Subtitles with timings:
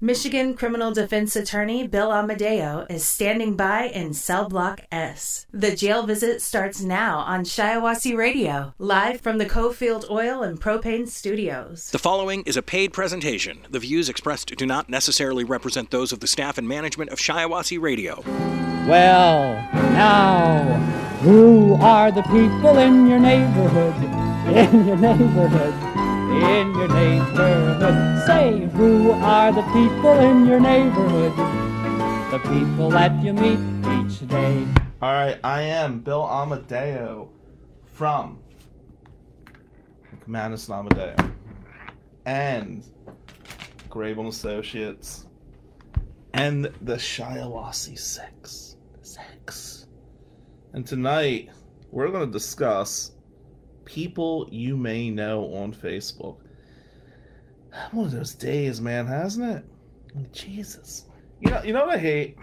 [0.00, 5.44] Michigan criminal defense attorney Bill Amadeo is standing by in Cell Block S.
[5.52, 11.08] The jail visit starts now on Shiawassee Radio, live from the Cofield Oil and Propane
[11.08, 11.90] Studios.
[11.90, 13.66] The following is a paid presentation.
[13.68, 17.80] The views expressed do not necessarily represent those of the staff and management of Shiawassee
[17.80, 18.22] Radio.
[18.86, 20.62] Well, now,
[21.22, 23.96] who are the people in your neighborhood?
[24.48, 26.07] In your neighborhood?
[26.30, 28.26] In your neighborhood?
[28.26, 31.32] Say, who are the people in your neighborhood?
[32.30, 33.58] The people that you meet
[33.98, 34.66] each day.
[35.00, 37.30] All right, I am Bill Amadeo
[37.92, 38.38] from
[40.26, 41.16] Madison Amadeo
[42.26, 42.84] and
[43.88, 45.26] Grable Associates
[46.34, 48.76] and the Shiawassee Six.
[49.00, 49.86] Six.
[50.74, 51.48] And tonight
[51.90, 53.12] we're going to discuss
[53.88, 56.36] people you may know on Facebook.
[57.92, 60.32] One of those days, man, hasn't it?
[60.32, 61.06] Jesus.
[61.40, 62.36] You know, you know what I hate?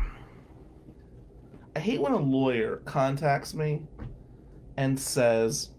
[1.75, 3.83] I hate when a lawyer contacts me
[4.77, 5.69] and says,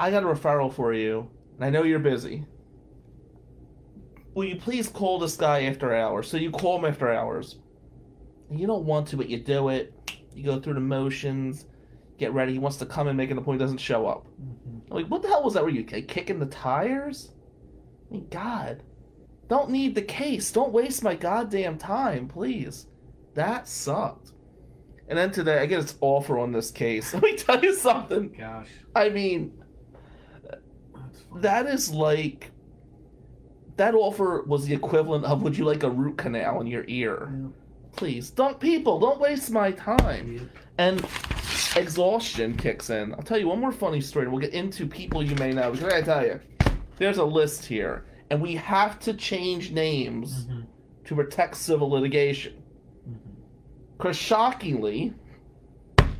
[0.00, 2.44] I got a referral for you, and I know you're busy.
[4.34, 6.28] Will you please call this guy after hours?
[6.28, 7.58] So you call him after hours.
[8.50, 9.92] You don't want to, but you do it.
[10.34, 11.66] You go through the motions,
[12.18, 12.52] get ready.
[12.52, 14.26] He wants to come and make an appointment, doesn't show up.
[14.26, 14.92] Mm-hmm.
[14.92, 15.62] I'm like, what the hell was that?
[15.62, 17.32] Were you kicking the tires?
[18.10, 18.82] I mean, God.
[19.48, 20.50] Don't need the case.
[20.50, 22.86] Don't waste my goddamn time, please.
[23.34, 24.32] That sucked.
[25.08, 27.12] And then today, I get its offer on this case.
[27.14, 28.34] Let me tell you something.
[28.38, 28.68] Gosh.
[28.94, 29.52] I mean,
[31.36, 32.50] that is like.
[33.76, 37.50] That offer was the equivalent of would you like a root canal in your ear?
[37.96, 40.48] Please, don't, people, don't waste my time.
[40.78, 41.04] And
[41.76, 43.12] exhaustion kicks in.
[43.14, 44.28] I'll tell you one more funny story.
[44.28, 45.70] We'll get into people you may know.
[45.70, 46.40] Because I gotta tell you,
[46.96, 50.62] there's a list here, and we have to change names mm-hmm.
[51.04, 52.62] to protect civil litigation.
[53.08, 53.40] Mm-hmm.
[53.96, 55.14] Because shockingly,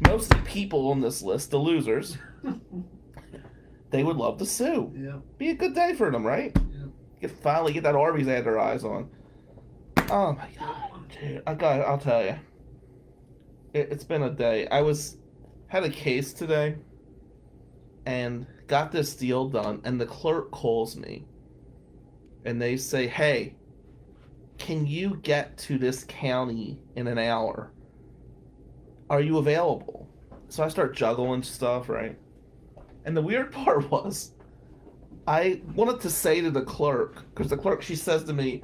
[0.07, 2.19] most of the people on this list, the losers,
[3.91, 4.93] they would love to sue.
[4.97, 5.19] Yeah.
[5.39, 6.53] Be a good day for them, right?
[6.73, 6.87] Yeah.
[7.21, 9.09] Get finally get that Arby's they had their eyes on.
[10.11, 11.43] Oh my god, dude!
[11.47, 11.81] I got.
[11.81, 12.37] I'll tell you.
[13.73, 14.69] It, it's been a day.
[14.69, 15.17] I was
[15.75, 16.77] had a case today,
[18.07, 19.81] and got this deal done.
[19.83, 21.25] And the clerk calls me,
[22.45, 23.57] and they say, "Hey,
[24.57, 27.73] can you get to this county in an hour?
[29.11, 30.09] Are you available?"
[30.49, 32.17] So I start juggling stuff, right?
[33.05, 34.31] And the weird part was,
[35.27, 38.63] I wanted to say to the clerk, because the clerk, she says to me,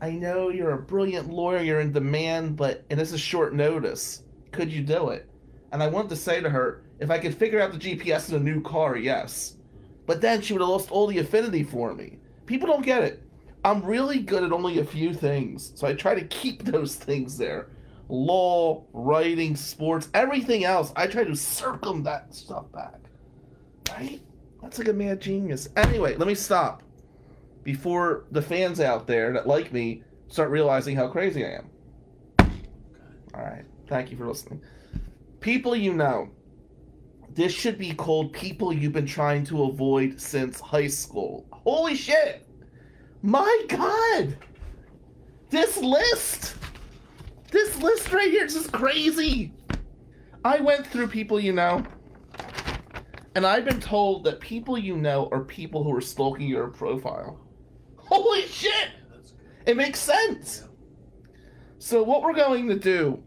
[0.00, 4.22] I know you're a brilliant lawyer, you're in demand, but, and this is short notice.
[4.52, 5.28] Could you do it?
[5.72, 8.36] And I wanted to say to her, if I could figure out the GPS in
[8.36, 9.56] a new car, yes.
[10.06, 12.18] But then she would have lost all the affinity for me.
[12.46, 13.22] People don't get it.
[13.64, 17.38] I'm really good at only a few things, so I try to keep those things
[17.38, 17.68] there.
[18.08, 23.00] Law, writing, sports, everything else, I try to circum that stuff back.
[23.90, 24.20] Right?
[24.60, 25.68] That's like a mad genius.
[25.76, 26.82] Anyway, let me stop
[27.64, 31.70] before the fans out there that like me start realizing how crazy I am.
[33.34, 33.64] All right.
[33.86, 34.60] Thank you for listening.
[35.42, 36.30] People you know.
[37.34, 41.46] This should be called people you've been trying to avoid since high school.
[41.50, 42.46] Holy shit!
[43.22, 44.36] My god!
[45.50, 46.54] This list!
[47.50, 49.52] This list right here is just crazy!
[50.44, 51.82] I went through people you know.
[53.34, 57.40] And I've been told that people you know are people who are stalking your profile.
[57.96, 58.90] Holy shit!
[59.66, 60.68] It makes sense.
[61.78, 63.24] So what we're going to do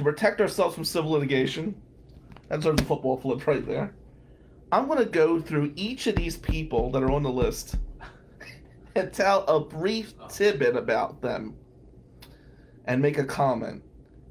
[0.00, 1.74] to protect ourselves from civil litigation,
[2.48, 3.94] that's our football flip right there.
[4.72, 7.76] I'm going to go through each of these people that are on the list
[8.94, 11.54] and tell a brief tidbit about them
[12.86, 13.82] and make a comment.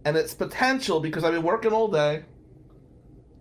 [0.05, 2.23] And it's potential because I've been working all day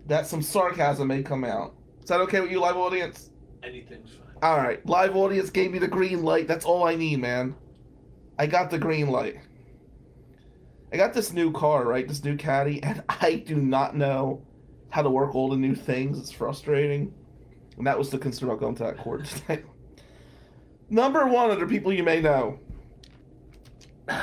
[0.06, 1.74] that some sarcasm may come out.
[2.02, 3.30] Is that okay with you, live audience?
[3.62, 4.36] Anything's fine.
[4.42, 6.46] All right, live audience gave me the green light.
[6.46, 7.54] That's all I need, man.
[8.38, 9.40] I got the green light.
[10.92, 12.06] I got this new car, right?
[12.06, 14.42] This new caddy, and I do not know
[14.90, 16.18] how to work all the new things.
[16.18, 17.12] It's frustrating.
[17.76, 19.62] And that was the concern about going to that court today.
[20.90, 22.58] Number one under people you may know.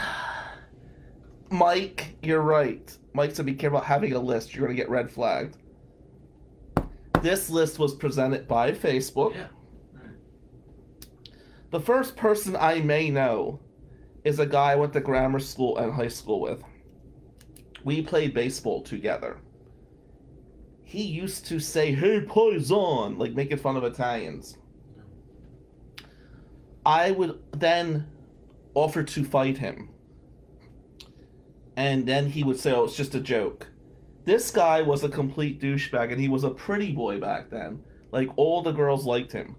[1.52, 2.98] Mike, you're right.
[3.14, 4.54] Mike said be careful about having a list.
[4.54, 5.58] You're going to get red flagged.
[7.22, 9.36] This list was presented by Facebook.
[9.36, 9.48] Yeah.
[11.72, 13.60] The first person I may know
[14.26, 16.62] is a guy I went to grammar school and high school with.
[17.84, 19.38] We played baseball together.
[20.84, 24.58] He used to say, Hey, Poison, like making fun of Italians.
[26.86, 28.08] I would then
[28.74, 29.90] offer to fight him.
[31.76, 33.68] And then he would say, oh, it's just a joke.
[34.24, 37.84] This guy was a complete douchebag, and he was a pretty boy back then.
[38.12, 39.56] Like, all the girls liked him.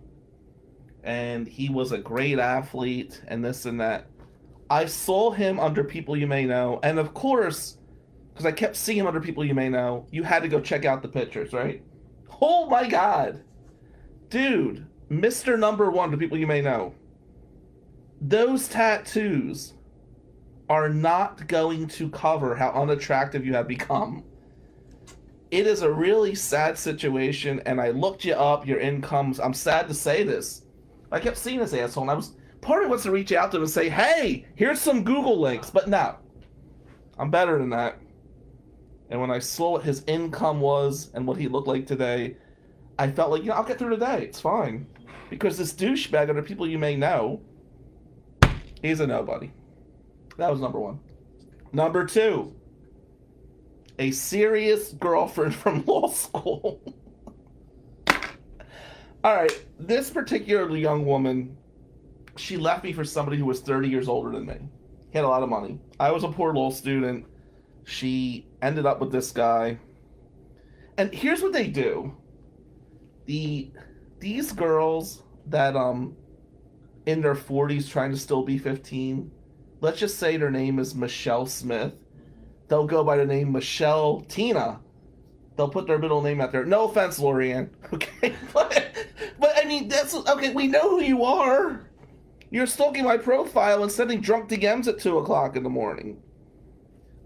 [1.04, 4.06] And he was a great athlete, and this and that.
[4.68, 7.78] I saw him under People You May Know, and of course,
[8.32, 10.84] because I kept seeing him under People You May Know, you had to go check
[10.84, 11.82] out the pictures, right?
[12.40, 13.42] Oh my god!
[14.28, 15.58] Dude, Mr.
[15.58, 16.94] Number One to People You May Know.
[18.20, 19.74] Those tattoos
[20.68, 24.24] are not going to cover how unattractive you have become.
[25.52, 29.38] It is a really sad situation, and I looked you up, your incomes.
[29.38, 30.62] I'm sad to say this.
[31.12, 32.34] I kept seeing this asshole, and I was
[32.66, 35.70] part of wants to reach out to him and say, "Hey, here's some Google links,"
[35.70, 36.16] but no,
[37.16, 37.98] I'm better than that.
[39.08, 42.36] And when I saw what his income was and what he looked like today,
[42.98, 44.24] I felt like, you know, I'll get through today.
[44.24, 44.84] It's fine,
[45.30, 47.40] because this douchebag the people you may know,
[48.82, 49.52] he's a nobody.
[50.36, 50.98] That was number one.
[51.72, 52.52] Number two,
[54.00, 56.82] a serious girlfriend from law school.
[58.08, 61.56] All right, this particular young woman,
[62.36, 64.58] she left me for somebody who was 30 years older than me.
[65.10, 65.78] He had a lot of money.
[65.98, 67.26] I was a poor law student.
[67.84, 69.78] She ended up with this guy.
[70.98, 72.16] And here's what they do.
[73.26, 73.70] The
[74.18, 76.16] these girls that um
[77.06, 79.30] in their 40s trying to still be 15,
[79.80, 81.92] let's just say their name is Michelle Smith.
[82.68, 84.80] They'll go by the name Michelle Tina.
[85.56, 86.64] They'll put their middle name out there.
[86.64, 87.70] No offense, Lorianne.
[87.92, 88.92] Okay, but
[89.38, 90.52] but I mean that's okay.
[90.52, 91.85] We know who you are.
[92.50, 96.22] You're stalking my profile and sending drunk DMs at two o'clock in the morning.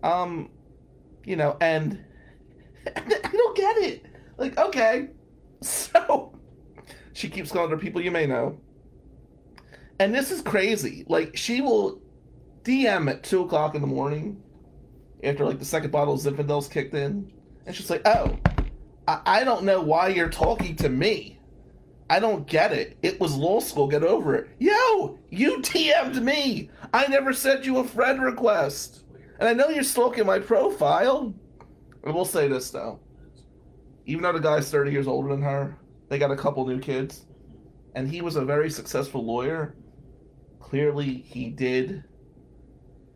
[0.03, 0.51] Um,
[1.25, 2.03] you know, and
[2.97, 4.07] I don't get it.
[4.39, 5.09] Like, okay,
[5.61, 6.33] so
[7.13, 8.59] she keeps calling her people you may know,
[9.99, 11.05] and this is crazy.
[11.07, 12.01] Like, she will
[12.65, 14.43] DM at two o'clock in the morning
[15.23, 17.31] after like the second bottle of Zinfandel's kicked in,
[17.67, 18.39] and she's like, "Oh,
[19.07, 21.40] I, I don't know why you're talking to me."
[22.11, 22.99] I don't get it.
[23.03, 23.87] It was law school.
[23.87, 24.49] Get over it.
[24.59, 26.69] Yo, you DM'd me.
[26.93, 29.05] I never sent you a friend request.
[29.39, 31.33] And I know you're stalking my profile.
[32.05, 32.99] I will say this, though.
[34.07, 35.79] Even though the guy's 30 years older than her,
[36.09, 37.27] they got a couple new kids.
[37.95, 39.77] And he was a very successful lawyer.
[40.59, 42.03] Clearly, he did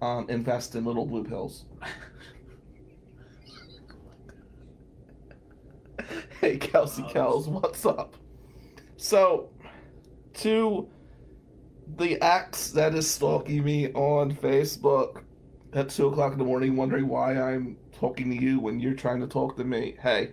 [0.01, 1.65] um, invest in little blue pills.
[6.41, 8.15] hey, Kelsey Kells, what's up?
[9.05, 9.51] So,
[10.39, 10.89] to
[11.99, 15.25] the ex that is stalking me on Facebook
[15.75, 19.21] at 2 o'clock in the morning, wondering why I'm talking to you when you're trying
[19.21, 20.31] to talk to me, hey,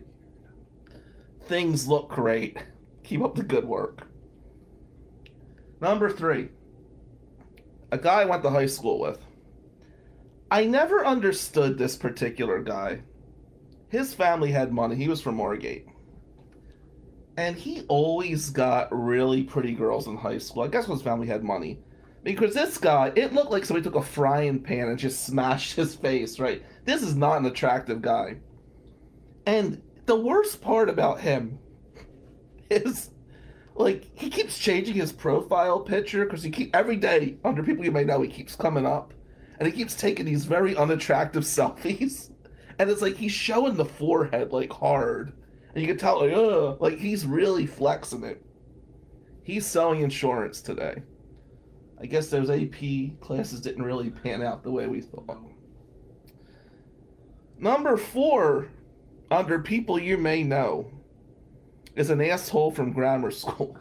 [1.47, 2.59] things look great.
[3.03, 4.07] Keep up the good work.
[5.81, 6.47] Number three,
[7.91, 9.19] a guy I went to high school with.
[10.49, 13.01] I never understood this particular guy.
[13.89, 15.90] His family had money, he was from Margate
[17.37, 20.63] and he always got really pretty girls in high school.
[20.63, 21.79] I guess when his family had money.
[22.23, 25.95] Because this guy, it looked like somebody took a frying pan and just smashed his
[25.95, 26.63] face, right?
[26.85, 28.37] This is not an attractive guy.
[29.45, 31.57] And the worst part about him
[32.69, 33.11] is
[33.75, 37.91] like he keeps changing his profile picture because he keep every day under people you
[37.91, 39.13] may know he keeps coming up
[39.57, 42.31] and he keeps taking these very unattractive selfies
[42.77, 45.33] and it's like he's showing the forehead like hard
[45.73, 48.43] and you can tell, like, like he's really flexing it.
[49.43, 51.01] He's selling insurance today.
[51.99, 55.37] I guess those AP classes didn't really pan out the way we thought.
[57.57, 58.69] Number four,
[59.29, 60.91] under people you may know,
[61.95, 63.77] is an asshole from grammar school.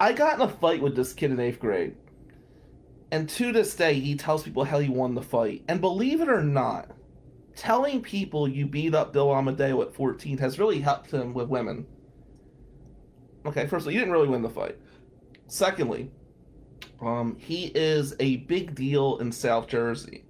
[0.00, 1.94] I got in a fight with this kid in eighth grade.
[3.12, 5.62] And to this day, he tells people how he won the fight.
[5.68, 6.90] And believe it or not,
[7.56, 11.86] telling people you beat up Bill Amadeo at 14 has really helped him with women.
[13.46, 14.76] Okay, firstly, you didn't really win the fight.
[15.46, 16.10] Secondly,
[17.00, 20.24] um, he is a big deal in South Jersey.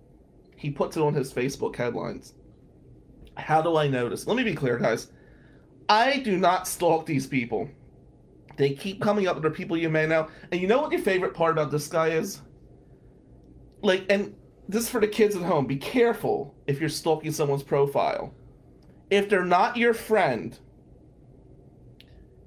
[0.56, 2.34] He puts it on his Facebook headlines.
[3.36, 4.26] How do I notice?
[4.26, 5.08] Let me be clear, guys.
[5.88, 7.68] I do not stalk these people.
[8.56, 9.40] They keep coming up.
[9.40, 10.28] They're people you may know.
[10.52, 12.42] And you know what your favorite part about this guy is?
[13.82, 14.34] Like, and
[14.70, 15.66] this is for the kids at home.
[15.66, 18.32] Be careful if you're stalking someone's profile.
[19.10, 20.56] If they're not your friend,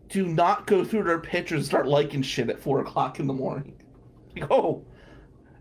[0.07, 3.33] do not go through their pictures and start liking shit at four o'clock in the
[3.33, 3.79] morning.
[4.35, 4.83] Like, oh,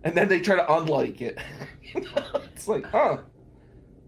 [0.02, 1.38] and then they try to unlike it.
[1.94, 3.18] it's like, huh?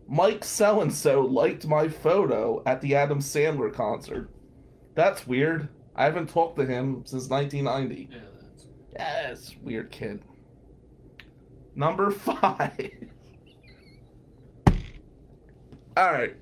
[0.09, 4.31] Mike so and so liked my photo at the Adam Sandler concert.
[4.95, 5.69] That's weird.
[5.95, 8.09] I haven't talked to him since 1990.
[8.11, 10.23] Yeah, that's Yes, weird kid.
[11.77, 12.91] Number five.
[15.97, 16.35] All right.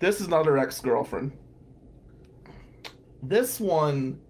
[0.00, 1.32] This is another ex girlfriend.
[3.22, 4.20] This one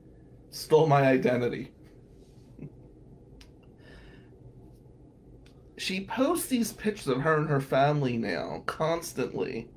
[0.50, 1.72] stole my identity.
[5.76, 9.70] She posts these pictures of her and her family now constantly.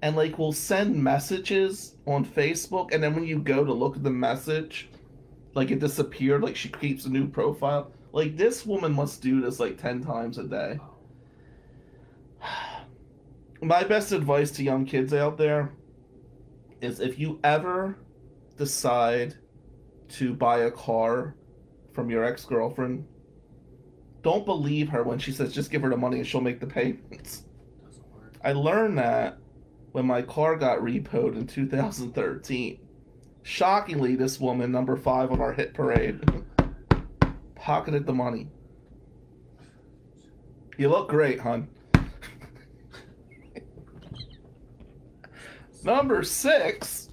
[0.00, 4.02] And like will send messages on Facebook and then when you go to look at
[4.02, 4.88] the message,
[5.52, 7.92] like it disappeared, like she keeps a new profile.
[8.16, 10.80] Like this woman must do this like 10 times a day.
[13.60, 15.74] My best advice to young kids out there
[16.80, 17.98] is if you ever
[18.56, 19.34] decide
[20.12, 21.36] to buy a car
[21.92, 23.06] from your ex girlfriend,
[24.22, 26.66] don't believe her when she says just give her the money and she'll make the
[26.66, 27.42] payments.
[28.42, 29.36] I learned that
[29.92, 32.78] when my car got repoed in 2013.
[33.42, 36.18] Shockingly, this woman, number five on our hit parade,
[37.56, 38.48] pocketed the money.
[40.78, 41.68] You look great, hon.
[45.82, 47.08] Number six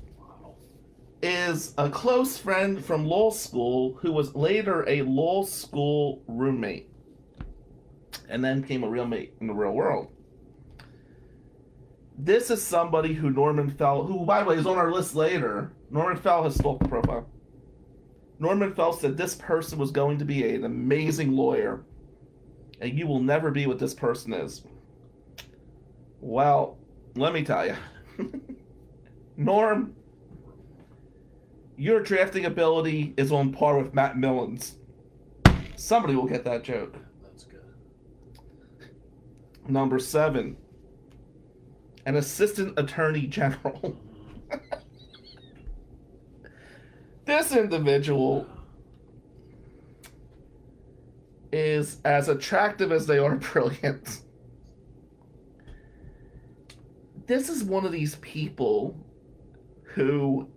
[1.21, 6.89] is a close friend from law school who was later a law school roommate
[8.29, 10.12] and then became a real mate in the real world.
[12.17, 15.71] This is somebody who Norman Fell, who by the way is on our list later.
[15.89, 17.29] Norman Fell has stalked the profile.
[18.43, 21.85] Norman Fell said this person was going to be an amazing lawyer,
[22.81, 24.63] and you will never be what this person is.
[26.19, 26.77] Well,
[27.15, 27.77] let me tell you.
[29.38, 29.95] Norm,
[31.77, 34.75] your drafting ability is on par with Matt Millen's.
[35.77, 36.97] Somebody will get that joke.
[37.21, 37.62] That's good.
[39.69, 40.57] Number seven,
[42.05, 43.97] an assistant attorney general.
[47.25, 48.48] this individual
[51.51, 54.22] is as attractive as they are brilliant.
[57.27, 58.98] This is one of these people
[59.84, 60.50] who,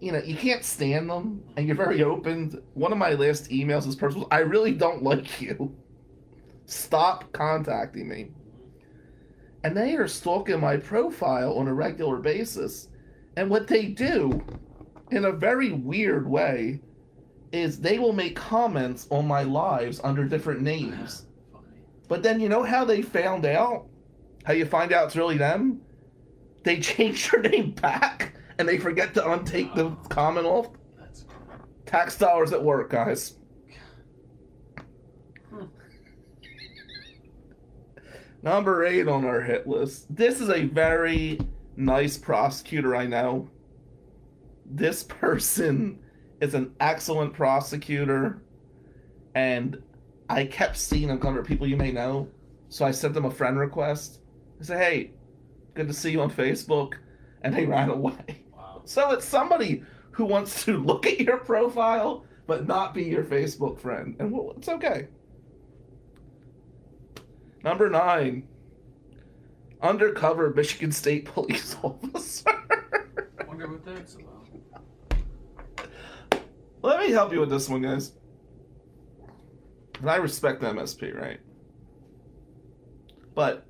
[0.00, 2.62] you know, you can't stand them and you're very open.
[2.74, 5.74] One of my last emails this person I really don't like you.
[6.66, 8.30] Stop contacting me.
[9.64, 12.88] And they are stalking my profile on a regular basis.
[13.36, 14.44] And what they do,
[15.10, 16.80] in a very weird way,
[17.52, 21.26] is they will make comments on my lives under different names.
[22.08, 23.86] But then you know how they found out?
[24.44, 25.80] How you find out it's really them?
[26.64, 30.68] They change their name back and they forget to untake the comment off.
[31.86, 33.36] Tax dollars at work, guys.
[38.42, 40.14] Number eight on our hit list.
[40.14, 41.38] This is a very
[41.76, 43.48] nice prosecutor I know.
[44.70, 45.98] This person
[46.40, 48.42] is an excellent prosecutor,
[49.34, 49.82] and
[50.28, 52.28] I kept seeing him come to people you may know.
[52.68, 54.20] So I sent them a friend request.
[54.60, 55.12] I said, "Hey,
[55.74, 56.94] good to see you on Facebook,"
[57.42, 58.44] and they ran away.
[58.54, 58.82] wow.
[58.84, 63.78] So it's somebody who wants to look at your profile but not be your Facebook
[63.78, 65.06] friend, and well, it's okay.
[67.62, 68.48] Number nine,
[69.82, 72.48] undercover Michigan State police officer.
[72.48, 74.37] I Wonder what that's about.
[76.88, 78.12] Let me help you with this one, guys.
[80.00, 81.38] And I respect the MSP, right?
[83.34, 83.66] But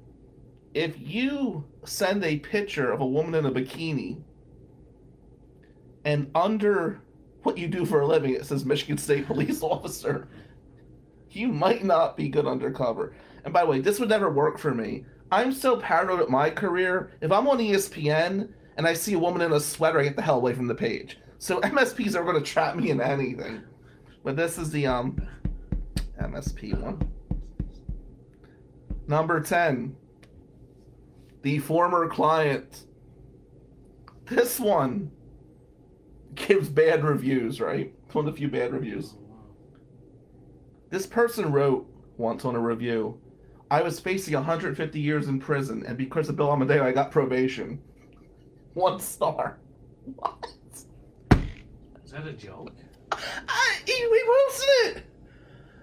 [0.73, 4.23] if you send a picture of a woman in a bikini
[6.05, 7.01] and under
[7.43, 10.29] what you do for a living it says Michigan State police officer,
[11.31, 13.17] you might not be good undercover.
[13.43, 15.05] And by the way, this would never work for me.
[15.33, 17.11] I'm so paranoid at my career.
[17.21, 20.23] If I'm on ESPN and I see a woman in a sweater, I get the
[20.23, 21.19] hell away from the page.
[21.39, 23.63] So MSPs are going to trap me in anything.
[24.25, 25.17] But this is the um
[26.21, 27.01] MSP one.
[29.07, 29.97] Number 10.
[31.43, 32.85] The former client.
[34.27, 35.11] This one
[36.35, 37.95] gives bad reviews, right?
[38.13, 39.15] One of the few bad reviews.
[40.91, 43.19] This person wrote once on a review
[43.71, 47.81] I was facing 150 years in prison, and because of Bill Amadeo, I got probation.
[48.75, 49.59] One star.
[50.17, 50.53] What?
[52.09, 52.73] Is that a joke?
[53.13, 55.05] I, he, we posted it!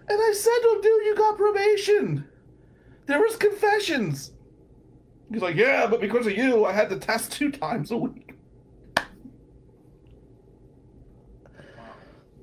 [0.10, 2.28] And I said to him, dude, you got probation.
[3.06, 4.32] There was confessions.
[5.32, 8.34] He's like, yeah, but because of you, I had to test two times a week.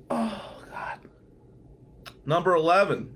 [0.09, 0.99] Oh, God.
[2.25, 3.13] Number 11.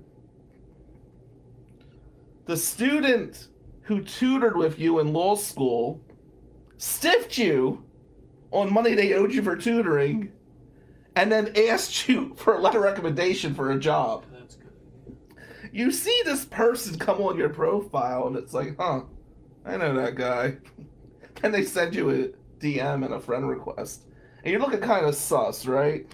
[2.44, 3.48] The student
[3.80, 6.02] who tutored with you in law school
[6.76, 7.82] stiffed you
[8.50, 10.30] on money they owed you for tutoring
[11.18, 14.24] and then asked you for a letter recommendation for a job.
[14.32, 15.18] That's good.
[15.72, 19.00] You see this person come on your profile, and it's like, huh,
[19.66, 20.58] I know that guy.
[21.42, 22.28] and they send you a
[22.64, 24.04] DM and a friend request,
[24.44, 26.06] and you're looking kind of sus, right?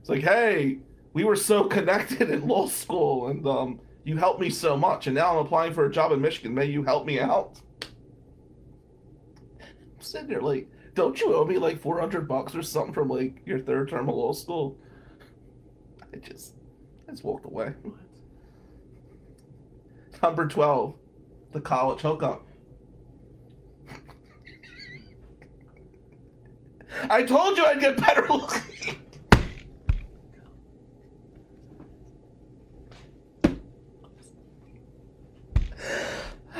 [0.00, 0.78] It's like, hey,
[1.12, 5.14] we were so connected in law school, and um, you helped me so much, and
[5.14, 6.52] now I'm applying for a job in Michigan.
[6.52, 7.60] May you help me out?
[9.62, 13.42] I'm sitting there like, don't you owe me like 400 bucks or something from like
[13.46, 14.76] your third term of law school?
[16.12, 16.54] I just,
[17.08, 17.72] I just walked away.
[20.22, 20.94] Number 12,
[21.52, 22.46] the college hookup.
[27.10, 28.60] I told you I'd get better looking.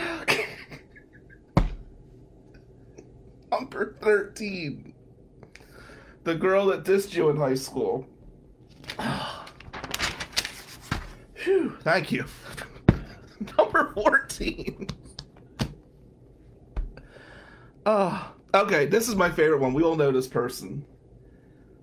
[0.04, 0.46] Okay.
[3.82, 4.94] Number 13,
[6.22, 8.06] the girl that dissed you in high school.
[11.34, 12.24] Phew, thank you.
[13.58, 14.86] Number 14.
[17.84, 19.74] Oh, okay, this is my favorite one.
[19.74, 20.84] We all know this person.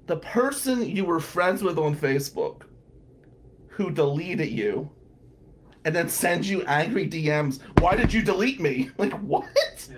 [0.07, 2.61] The person you were friends with on Facebook
[3.67, 4.89] who deleted you
[5.83, 7.59] and then sends you angry DMs.
[7.81, 8.89] Why did you delete me?
[8.97, 9.45] Like, what?
[9.91, 9.97] Yeah,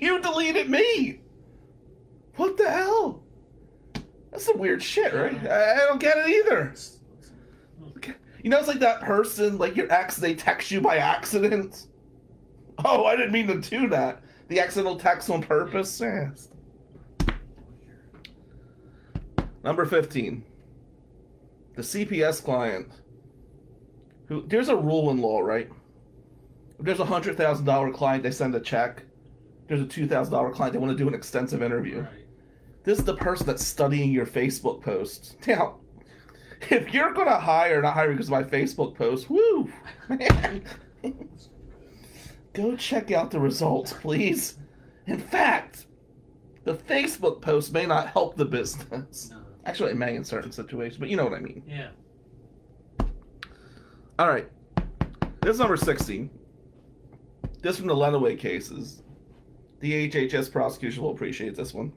[0.00, 1.20] You deleted me!
[2.36, 3.22] What the hell?
[4.30, 5.46] That's some weird shit, right?
[5.46, 6.74] I I don't get it either.
[8.42, 11.86] You know, it's like that person, like your ex, they text you by accident.
[12.84, 14.22] Oh, I didn't mean to do that.
[14.48, 15.98] The accidental text on purpose.
[16.00, 16.50] Yes.
[19.62, 20.44] Number 15.
[21.76, 22.88] The CPS client.
[24.26, 25.70] Who there's a rule in law, right?
[26.78, 29.04] If there's a hundred thousand dollar client, they send a check.
[29.66, 32.00] There's a two thousand dollar client, they want to do an extensive interview.
[32.00, 32.10] Right.
[32.84, 35.36] This is the person that's studying your Facebook posts.
[35.46, 35.76] Now,
[36.68, 39.72] if you're gonna hire, not hire because of my Facebook post, woo,
[40.08, 40.64] man,
[42.52, 44.58] go check out the results, please.
[45.06, 45.86] In fact,
[46.64, 49.30] the Facebook post may not help the business.
[49.30, 49.40] No.
[49.64, 51.62] Actually, it may in certain situations, but you know what I mean.
[51.66, 51.88] Yeah.
[54.18, 54.46] All right,
[55.40, 56.28] this is number sixteen.
[57.62, 59.03] This from the Lenawee cases.
[59.80, 61.92] The HHS prosecution will appreciate this one.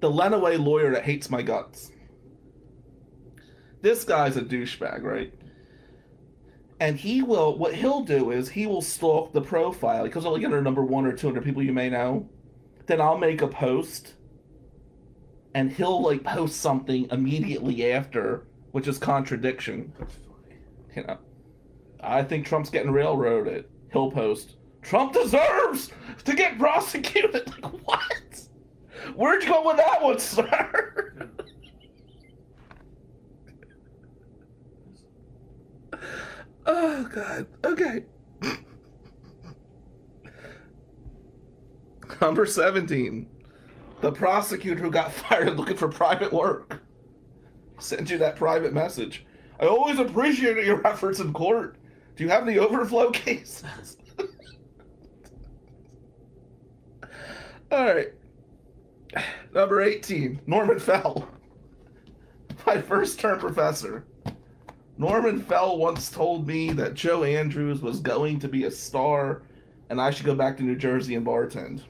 [0.00, 1.92] The Lenawee lawyer that hates my guts.
[3.82, 5.32] This guy's a douchebag, right?
[6.80, 10.04] And he will, what he'll do is he will stalk the profile.
[10.04, 12.28] Because I'll get under number one or two hundred people you may know.
[12.86, 14.14] Then I'll make a post.
[15.54, 19.92] And he'll like post something immediately after, which is contradiction
[20.96, 21.18] you know,
[22.02, 23.66] I think Trump's getting railroaded.
[23.92, 25.90] He'll post, Trump deserves
[26.24, 27.52] to get prosecuted.
[27.62, 28.40] Like, what?
[29.14, 31.28] Where'd you go with that one, sir?
[36.66, 37.46] oh, God.
[37.64, 38.04] Okay.
[42.20, 43.26] Number 17.
[44.00, 46.82] The prosecutor who got fired looking for private work.
[47.78, 49.26] sent you that private message.
[49.58, 51.76] I always appreciated your efforts in court.
[52.16, 53.96] Do you have any overflow cases?
[57.70, 58.08] All right.
[59.54, 61.28] Number 18, Norman Fell.
[62.66, 64.04] My first term professor.
[64.98, 69.42] Norman Fell once told me that Joe Andrews was going to be a star
[69.90, 71.82] and I should go back to New Jersey and bartend.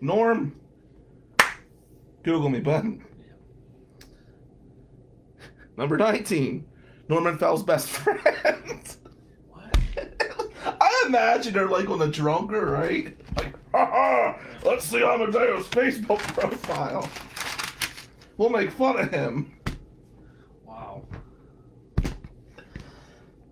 [0.00, 0.54] Norm,
[2.22, 2.98] Google me, bud.
[5.76, 6.66] Number 19,
[7.08, 8.96] Norman Fell's best friend.
[9.48, 9.76] What?
[10.66, 13.16] I imagine they're like on the drunker, right?
[14.64, 17.10] Let's see Amadeo's Facebook profile.
[18.36, 19.52] We'll make fun of him.
[20.64, 21.02] Wow.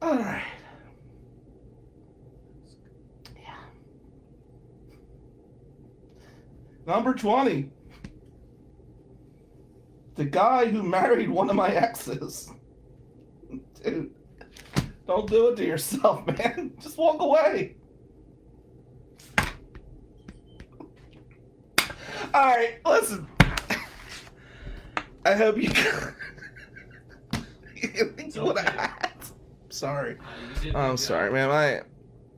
[0.01, 0.45] Alright.
[3.37, 3.55] Yeah.
[6.87, 7.71] Number 20.
[10.15, 12.49] The guy who married one of my exes.
[13.83, 14.13] Dude,
[15.09, 16.75] don't do it to yourself, man.
[16.81, 17.75] Just walk away.
[22.35, 23.29] Alright, listen.
[25.25, 25.71] I hope you.
[27.77, 28.63] you think you okay.
[28.63, 29.33] have.
[29.69, 30.17] Sorry.
[30.19, 30.25] Uh,
[30.57, 31.35] you did a I'm sorry, job.
[31.35, 31.85] man.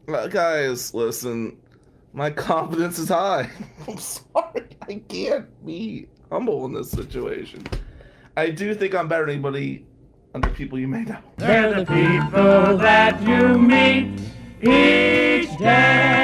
[0.07, 1.59] My, my guys, listen.
[2.12, 3.48] My confidence is high.
[3.88, 4.66] I'm sorry.
[4.88, 7.64] I can't be humble in this situation.
[8.37, 9.87] I do think I'm better than anybody
[10.35, 11.18] under people you may know.
[11.37, 14.20] They're the people that you meet
[14.61, 16.23] each day.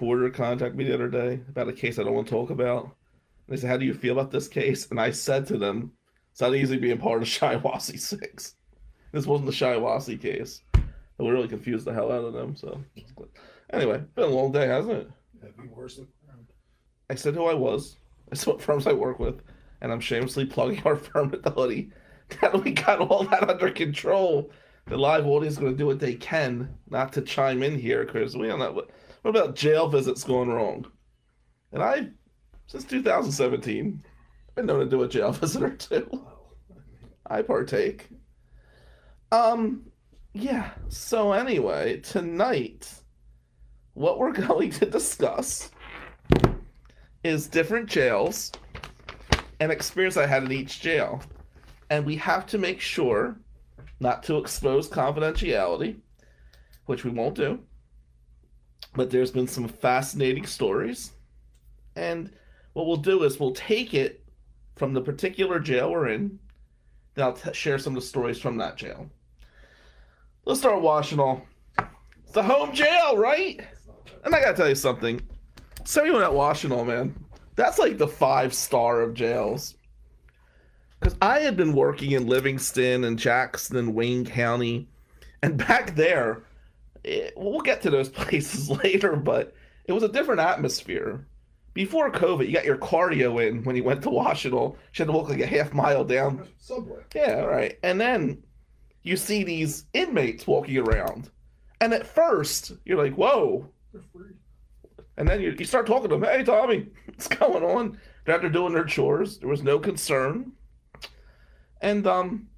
[0.00, 2.96] Reporter contacted me the other day about a case I don't want to talk about.
[3.48, 5.92] They said, "How do you feel about this case?" And I said to them,
[6.30, 8.56] "It's not easy being part of Shiawassee Six.
[9.12, 12.56] This wasn't the Shiawassee case." And we really confused the hell out of them.
[12.56, 12.82] So,
[13.74, 15.10] anyway, been a long day, hasn't it?
[15.38, 16.08] That'd be worse than
[17.10, 17.96] I said who I was.
[18.32, 19.42] I said what firms I work with,
[19.82, 21.90] and I'm shamelessly plugging our firm at the hoodie.
[22.40, 24.50] That we got all that under control,
[24.86, 28.04] the live audience is going to do what they can not to chime in here
[28.04, 28.90] because we don't know what,
[29.22, 30.86] what about jail visits going wrong.
[31.72, 32.08] And I,
[32.66, 34.02] since 2017,
[34.54, 36.26] been known to do a jail visit or two.
[37.26, 38.08] I partake.
[39.32, 39.82] Um,
[40.32, 40.70] yeah.
[40.88, 42.92] So anyway, tonight,
[43.94, 45.70] what we're going to discuss
[47.22, 48.50] is different jails
[49.60, 51.22] and experience I had in each jail.
[51.90, 53.38] And we have to make sure
[54.00, 55.96] not to expose confidentiality,
[56.86, 57.60] which we won't do.
[58.94, 61.12] But there's been some fascinating stories.
[61.96, 62.30] And
[62.72, 64.24] what we'll do is we'll take it
[64.76, 66.38] from the particular jail we're in,
[67.14, 69.10] then I'll t- share some of the stories from that jail.
[70.44, 71.42] Let's start Washtenaw.
[72.22, 73.60] It's the home jail, right?
[74.24, 75.20] And I gotta tell you something.
[75.84, 77.14] So you at Washtenaw, man.
[77.56, 79.74] That's like the five star of jails.
[80.98, 84.88] Because I had been working in Livingston and Jackson and Wayne County,
[85.42, 86.42] and back there,
[87.04, 91.26] it, we'll get to those places later, but it was a different atmosphere.
[91.72, 94.72] Before COVID, you got your cardio in when you went to Washtenaw.
[94.72, 97.02] You had to walk like a half mile down Subway.
[97.14, 97.78] yeah, right.
[97.84, 98.42] And then
[99.02, 101.30] you see these inmates walking around.
[101.80, 103.68] And at first, you're like, whoa.
[103.92, 104.34] They're free.
[105.16, 106.24] And then you, you start talking to them.
[106.24, 107.98] Hey, Tommy, what's going on?
[108.24, 109.38] They're out there doing their chores.
[109.38, 110.52] There was no concern.
[111.80, 112.48] And um,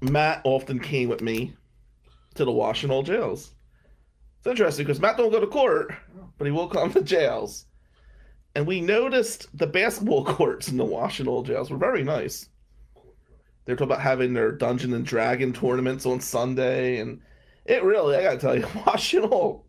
[0.00, 1.54] Matt often came with me
[2.34, 3.52] to the Washtenaw jails.
[4.38, 5.92] It's interesting because Matt don't go to court,
[6.38, 7.66] but he will come to jails.
[8.54, 12.48] And we noticed the basketball courts in the Washtenaw jails were very nice.
[13.64, 17.20] They're talking about having their Dungeon and Dragon tournaments on Sunday, and
[17.66, 19.62] it really, I gotta tell you, Washtenaw,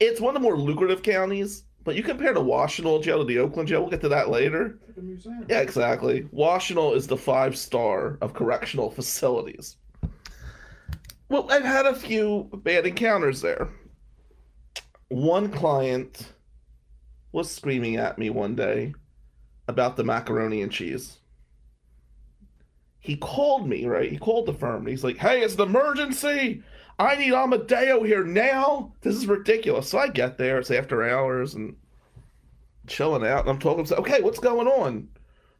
[0.00, 1.64] it's one of the more lucrative counties.
[1.84, 4.78] But you compare the Washtenaw jail to the Oakland jail, we'll get to that later.
[4.88, 5.44] Like a museum.
[5.50, 6.22] Yeah, exactly.
[6.32, 9.76] Washtenaw is the five star of correctional facilities.
[11.34, 13.68] Well, I've had a few bad encounters there.
[15.08, 16.32] One client
[17.32, 18.94] was screaming at me one day
[19.66, 21.18] about the macaroni and cheese.
[23.00, 24.12] He called me, right?
[24.12, 24.82] He called the firm.
[24.82, 26.62] And he's like, hey, it's an emergency.
[27.00, 28.92] I need Amadeo here now.
[29.00, 29.88] This is ridiculous.
[29.88, 30.60] So I get there.
[30.60, 31.74] It's after hours and
[32.86, 33.40] chilling out.
[33.40, 33.96] And I'm talking to.
[33.96, 35.08] Okay, what's going on?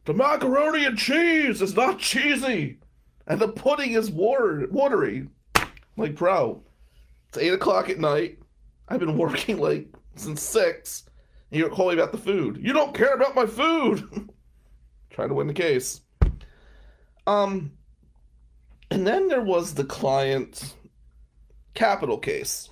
[0.05, 2.79] The macaroni and cheese is not cheesy.
[3.27, 5.27] And the pudding is water, watery.
[5.97, 6.63] Like, bro,
[7.29, 8.39] it's 8 o'clock at night.
[8.87, 11.03] I've been working like since 6.
[11.51, 12.57] And you're calling about the food.
[12.61, 14.29] You don't care about my food.
[15.09, 16.01] Trying to win the case.
[17.27, 17.71] Um,
[18.91, 20.75] and then there was the client
[21.73, 22.69] capital case.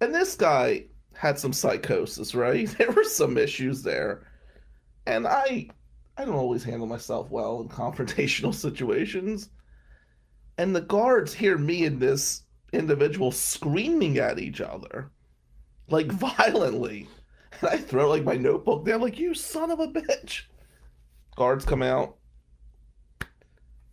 [0.00, 2.68] And this guy had some psychosis, right?
[2.78, 4.26] There were some issues there.
[5.06, 5.68] And I
[6.16, 9.50] I don't always handle myself well in confrontational situations.
[10.58, 12.42] And the guards hear me and this
[12.72, 15.10] individual screaming at each other.
[15.88, 17.08] Like violently.
[17.60, 20.42] And I throw like my notebook down like you son of a bitch.
[21.36, 22.16] Guards come out.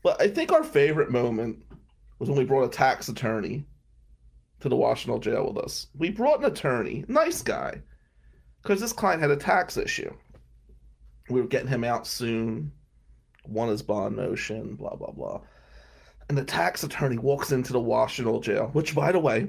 [0.01, 1.63] But I think our favorite moment
[2.19, 3.65] was when we brought a tax attorney
[4.59, 5.87] to the Washtenaw jail with us.
[5.97, 7.81] We brought an attorney, nice guy,
[8.61, 10.13] because this client had a tax issue.
[11.29, 12.71] We were getting him out soon,
[13.47, 15.41] won his bond motion, blah, blah, blah.
[16.27, 19.47] And the tax attorney walks into the Washtenaw jail, which, by the way,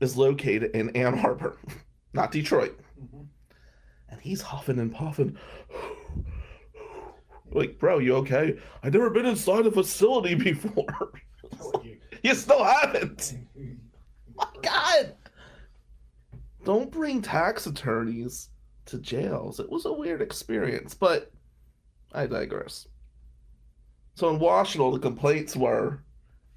[0.00, 1.56] is located in Ann Arbor,
[2.12, 2.78] not Detroit.
[3.00, 3.22] Mm-hmm.
[4.10, 5.36] And he's huffing and puffing.
[7.50, 8.58] Like, bro, you okay?
[8.82, 11.12] I've never been inside a facility before.
[12.22, 13.38] you still haven't.
[14.36, 15.14] My God.
[16.62, 18.50] Don't bring tax attorneys
[18.84, 19.60] to jails.
[19.60, 21.32] It was a weird experience, but
[22.12, 22.86] I digress.
[24.14, 26.02] So in Washtenaw, the complaints were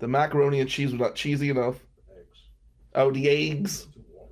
[0.01, 1.79] the macaroni and cheese was not cheesy enough.
[2.11, 2.39] Eggs.
[2.95, 3.87] Oh, the eggs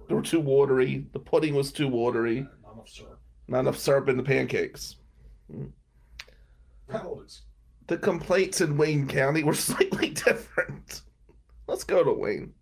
[0.09, 1.05] they were too watery.
[1.13, 2.41] The pudding was too watery.
[2.63, 3.19] Not enough syrup.
[3.47, 4.95] Not enough syrup in the pancakes.
[5.49, 5.65] Hmm.
[6.89, 7.43] Penalties.
[7.85, 11.03] The complaints in Wayne County were slightly different.
[11.67, 12.53] Let's go to Wayne.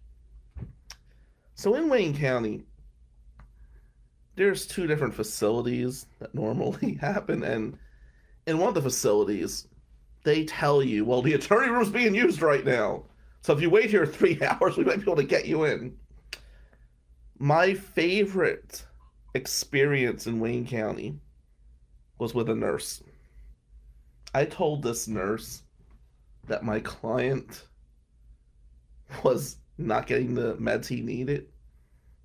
[1.56, 2.66] So in Wayne County,
[4.36, 7.78] there's two different facilities that normally happen, and
[8.46, 9.68] in one of the facilities,
[10.28, 13.06] they tell you, well, the attorney room's being used right now.
[13.44, 15.96] So if you wait here three hours, we might be able to get you in.
[17.40, 18.86] My favorite
[19.34, 21.18] experience in Wayne County
[22.20, 23.02] was with a nurse.
[24.34, 25.62] I told this nurse
[26.48, 27.64] that my client
[29.24, 31.48] was not getting the meds he needed,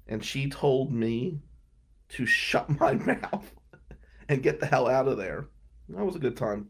[0.08, 1.38] and she told me
[2.08, 3.52] to shut my mouth
[4.28, 5.46] and get the hell out of there.
[5.90, 6.68] That was a good time.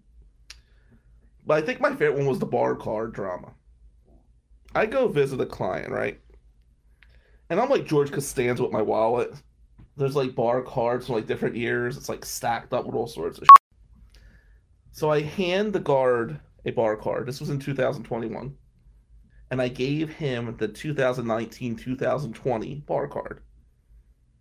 [1.44, 3.52] But I think my favorite one was the bar card drama.
[4.74, 6.20] I go visit a client, right?
[7.50, 9.34] And I'm like George Costanza with my wallet.
[9.96, 11.96] There's like bar cards from like different years.
[11.96, 14.22] It's like stacked up with all sorts of shit.
[14.92, 17.26] So I hand the guard a bar card.
[17.26, 18.54] This was in 2021.
[19.50, 23.40] And I gave him the 2019 2020 bar card.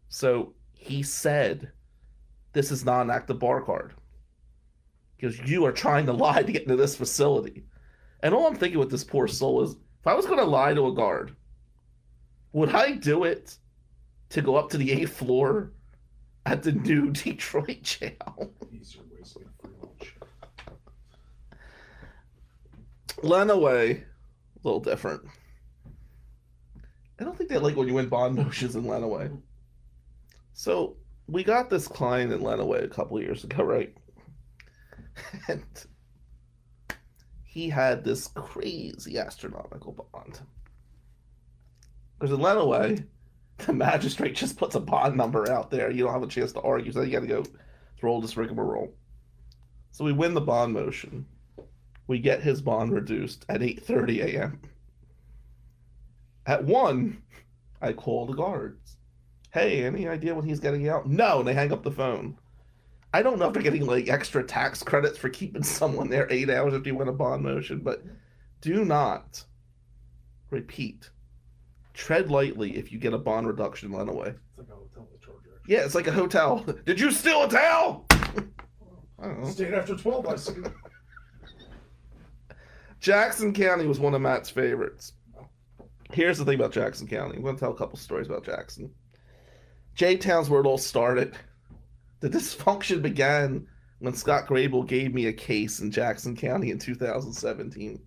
[0.08, 1.72] So he said,
[2.54, 3.94] This is not an active bar card.
[5.22, 7.64] Because you are trying to lie to get into this facility.
[8.24, 10.74] And all I'm thinking with this poor soul is if I was going to lie
[10.74, 11.36] to a guard,
[12.54, 13.56] would I do it
[14.30, 15.74] to go up to the eighth floor
[16.48, 18.52] at the new Detroit jail?
[18.72, 20.16] Easier ways to get free lunch.
[23.18, 24.04] Lenawee, a
[24.64, 25.22] little different.
[27.20, 29.40] I don't think they like when you win bond motions in Lenawee.
[30.54, 33.96] So we got this client in Lenawee a couple of years ago, right?
[35.48, 35.64] And
[37.44, 40.40] he had this crazy astronomical bond.
[42.18, 43.06] Because in Lenawee,
[43.58, 45.92] the magistrate just puts a bond number out there.
[45.92, 47.44] You don't have a chance to argue, so you got to go
[48.04, 48.94] all this rigmarole.
[49.92, 51.26] So we win the bond motion
[52.12, 54.60] we get his bond reduced at 8:30 a.m.
[56.46, 57.22] At 1,
[57.82, 58.98] I call the guards.
[59.54, 61.08] Hey, any idea when he's getting out?
[61.08, 62.38] No, and they hang up the phone.
[63.14, 66.50] I don't know if they're getting like extra tax credits for keeping someone there 8
[66.50, 68.04] hours if you win a bond motion, but
[68.62, 69.44] do not
[70.50, 71.10] repeat.
[71.94, 74.34] Tread lightly if you get a bond reduction away.
[74.58, 75.38] It's like a hotel they charge.
[75.68, 76.66] Yeah, it's like a hotel.
[76.86, 78.06] Did you steal a towel?
[78.12, 79.50] I don't know.
[79.50, 80.54] Stayed after 12, I see.
[83.00, 85.14] Jackson County was one of Matt's favorites.
[86.12, 87.36] Here's the thing about Jackson County.
[87.36, 88.92] I'm going to tell a couple stories about Jackson.
[89.96, 91.36] J Town's where it all started.
[92.22, 93.68] The dysfunction began
[94.00, 98.00] when Scott Grable gave me a case in Jackson County in 2017.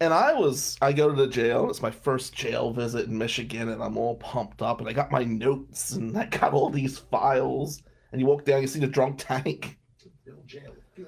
[0.00, 1.70] And I was, I go to the jail.
[1.70, 4.80] It's my first jail visit in Michigan, and I'm all pumped up.
[4.80, 7.82] And I got my notes, and I got all these files.
[8.12, 9.78] And you walk down, you see the drunk tank.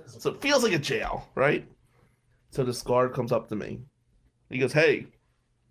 [0.06, 1.66] So it feels like a jail, right?
[2.50, 3.80] So this guard comes up to me.
[4.48, 5.06] He goes, Hey,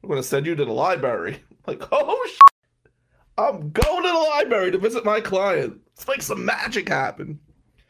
[0.04, 1.44] I'm going to send you to the library.
[1.68, 2.40] like, oh, sh-
[3.38, 5.82] I'm going to the library to visit my client.
[5.98, 7.40] Let's make some magic happen.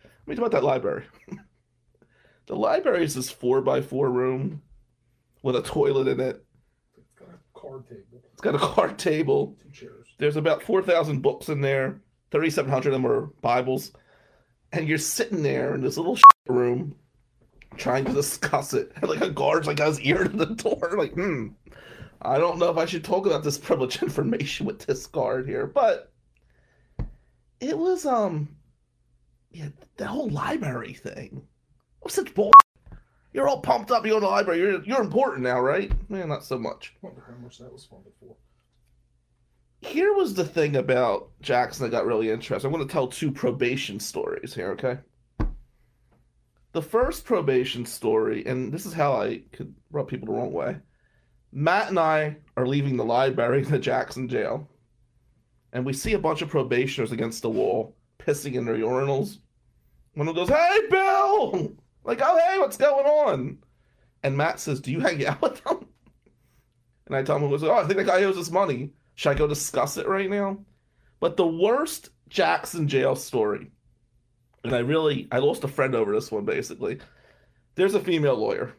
[0.03, 1.03] Let me talk about that library.
[2.47, 4.61] the library is this four by four room
[5.43, 6.43] with a toilet in it.
[6.97, 9.57] It's got a card table, It's got a card table.
[9.61, 10.07] two chairs.
[10.19, 12.01] There's about 4,000 books in there.
[12.31, 13.91] 3,700 of them are Bibles.
[14.71, 16.17] And you're sitting there in this little
[16.47, 16.95] room
[17.75, 18.91] trying to discuss it.
[18.95, 20.95] And like a guard's like got his ear to the door.
[20.97, 21.49] Like, hmm,
[22.21, 25.67] I don't know if I should talk about this privileged information with this guard here.
[25.67, 26.11] But
[27.59, 28.49] it was, um,
[29.51, 31.41] yeah, the whole library thing.
[32.03, 32.51] Was such bull.
[33.33, 34.05] You're all pumped up.
[34.05, 34.59] You go to the library.
[34.59, 35.91] You're, you're important now, right?
[36.09, 38.35] Man, not so much I Wonder how much that was funded for.
[39.81, 42.67] here was the thing about Jackson that got really interesting.
[42.67, 44.99] I'm going to tell two probation stories here, okay?
[46.73, 50.77] The first probation story, and this is how I could rub people the wrong way.
[51.51, 54.69] Matt and I are leaving the library in the Jackson jail,
[55.73, 59.39] and we see a bunch of probationers against the wall, pissing in their urinals.
[60.13, 61.71] One of them goes, Hey, Bill!
[62.03, 63.57] Like, oh, hey, what's going on?
[64.23, 65.85] And Matt says, Do you hang out with them?
[67.05, 68.91] And I tell him, Oh, I think that guy owes us money.
[69.15, 70.59] Should I go discuss it right now?
[71.19, 73.71] But the worst Jackson jail story,
[74.63, 76.99] and I really I lost a friend over this one basically.
[77.75, 78.73] There's a female lawyer.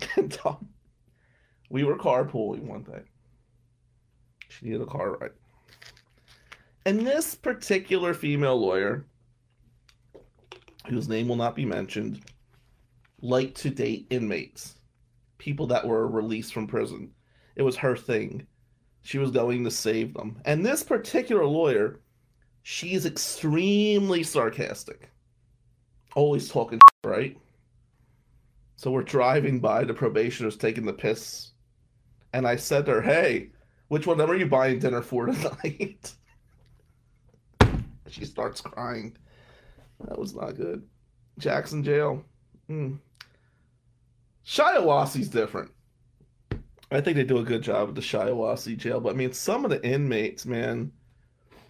[0.16, 0.68] and um,
[1.70, 3.02] we were carpooling one day.
[4.48, 5.30] She needed a car ride.
[6.88, 9.04] And this particular female lawyer,
[10.86, 12.22] whose name will not be mentioned,
[13.20, 14.78] liked to date inmates,
[15.36, 17.10] people that were released from prison.
[17.56, 18.46] It was her thing
[19.02, 20.40] she was going to save them.
[20.46, 22.00] And this particular lawyer,
[22.62, 25.10] she's extremely sarcastic.
[26.16, 27.36] Always talking shit, right?
[28.76, 31.50] So we're driving by, the probationer's taking the piss.
[32.32, 33.50] And I said to her, Hey,
[33.88, 36.14] which one of them are you buying dinner for tonight?
[38.10, 39.16] she starts crying.
[40.00, 40.82] That was not good.
[41.38, 42.24] Jackson jail.
[42.66, 42.96] Hmm.
[44.46, 45.70] Shiawassee's different.
[46.90, 49.64] I think they do a good job at the Shiawassee jail, but I mean, some
[49.64, 50.90] of the inmates, man,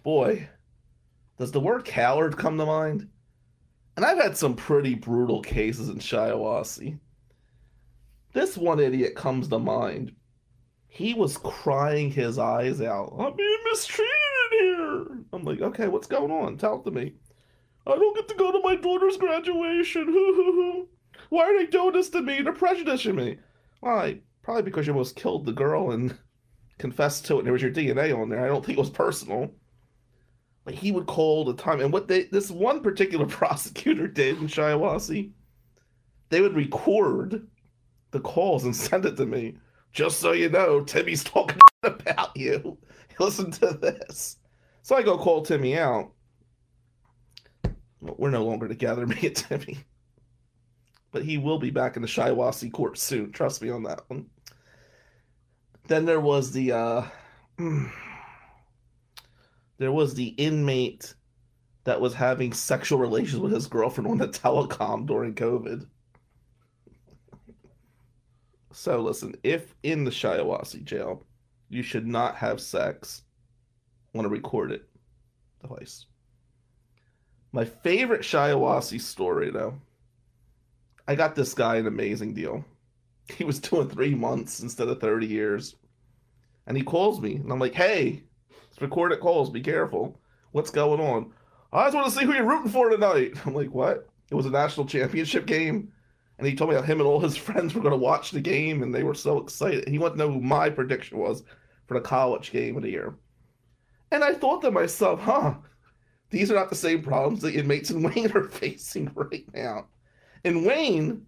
[0.03, 0.47] boy,
[1.37, 3.09] does the word coward come to mind?
[3.97, 6.97] And I've had some pretty brutal cases in Shiawassee.
[8.31, 10.13] This one idiot comes to mind.
[10.87, 13.13] He was crying his eyes out.
[13.19, 14.13] I'm being mistreated
[14.59, 15.05] here.
[15.33, 16.57] I'm like, okay, what's going on?
[16.57, 17.13] Tell it to me.
[17.87, 20.07] I don't get to go to my daughter's graduation.
[21.29, 22.41] Why are they doing this to me?
[22.41, 23.37] They're prejudicing me.
[23.79, 24.19] Why?
[24.43, 26.17] Probably because you almost killed the girl and
[26.77, 28.43] confessed to it and there was your DNA on there.
[28.43, 29.51] I don't think it was personal.
[30.65, 34.47] Like he would call the time and what they this one particular prosecutor did in
[34.47, 35.31] Shiawassee,
[36.29, 37.47] they would record
[38.11, 39.57] the calls and send it to me.
[39.91, 42.77] Just so you know, Timmy's talking about you.
[43.19, 44.37] Listen to this.
[44.81, 46.11] So I go call Timmy out.
[48.01, 49.79] We're no longer together, me and Timmy.
[51.11, 53.31] But he will be back in the Shiawassee court soon.
[53.31, 54.27] Trust me on that one.
[55.87, 57.03] Then there was the uh
[59.79, 61.15] there was the inmate
[61.85, 65.87] that was having sexual relations with his girlfriend on the telecom during COVID.
[68.71, 71.25] So listen, if in the Shiawassee jail,
[71.69, 73.23] you should not have sex
[74.15, 74.81] on a recorded
[75.61, 76.05] device.
[77.51, 79.79] My favorite Shiawassee story, though,
[81.07, 82.63] I got this guy an amazing deal.
[83.37, 85.75] He was doing three months instead of 30 years.
[86.65, 88.23] And he calls me, and I'm like, hey,
[88.71, 90.19] it's recorded calls, be careful.
[90.51, 91.31] What's going on?
[91.71, 93.33] I just want to see who you're rooting for tonight.
[93.45, 94.09] I'm like, what?
[94.31, 95.91] It was a national championship game.
[96.39, 98.41] And he told me how him and all his friends were going to watch the
[98.41, 99.87] game, and they were so excited.
[99.87, 101.43] He wanted to know who my prediction was
[101.87, 103.15] for the college game of the year.
[104.11, 105.55] And I thought to myself, huh,
[106.29, 109.87] these are not the same problems the inmates in Wayne are facing right now.
[110.43, 111.25] In Wayne,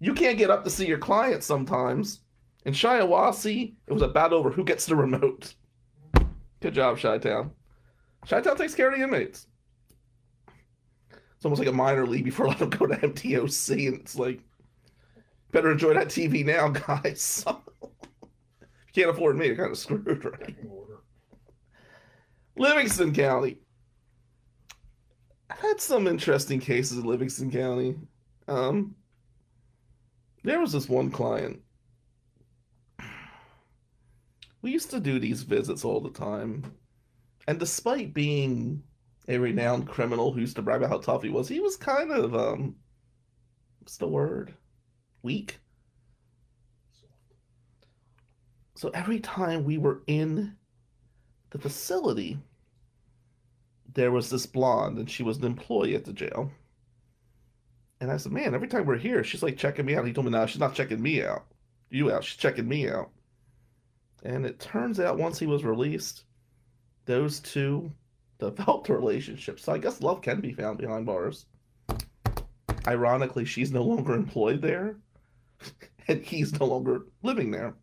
[0.00, 2.20] you can't get up to see your clients sometimes.
[2.64, 5.54] In Shiawassee, it was a battle over who gets the remote.
[6.60, 7.50] Good job, Chi-Town.
[8.26, 9.46] Chi-Town takes care of the inmates.
[11.44, 14.16] It's almost like a minor league before I let them go to MDOC, and it's
[14.16, 14.40] like,
[15.50, 16.68] better enjoy that TV now,
[17.02, 17.44] guys.
[17.46, 20.56] you can't afford me, you're kind of screwed, right?
[22.56, 23.58] Livingston County.
[25.50, 27.96] I've had some interesting cases in Livingston County.
[28.48, 28.94] Um,
[30.42, 31.60] there was this one client.
[34.62, 36.64] We used to do these visits all the time.
[37.46, 38.82] And despite being
[39.28, 42.10] a renowned criminal who used to brag about how tough he was, he was kind
[42.10, 42.76] of, um,
[43.80, 44.54] what's the word?
[45.22, 45.58] Weak.
[48.76, 50.56] So every time we were in
[51.54, 52.36] the facility,
[53.94, 56.50] there was this blonde, and she was an employee at the jail.
[58.00, 60.04] And I said, Man, every time we're here, she's like checking me out.
[60.04, 61.44] He told me, No, she's not checking me out.
[61.90, 62.24] You out.
[62.24, 63.08] She's checking me out.
[64.24, 66.24] And it turns out once he was released,
[67.04, 67.88] those two
[68.40, 69.60] developed a relationship.
[69.60, 71.46] So I guess love can be found behind bars.
[72.88, 74.96] Ironically, she's no longer employed there,
[76.08, 77.74] and he's no longer living there.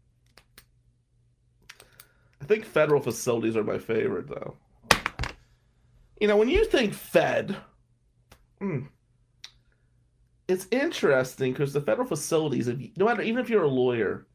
[2.42, 4.56] I think federal facilities are my favorite, though.
[6.20, 7.56] You know, when you think Fed,
[8.60, 8.82] hmm,
[10.48, 14.28] it's interesting because the federal facilities, if you, no matter even if you're a lawyer,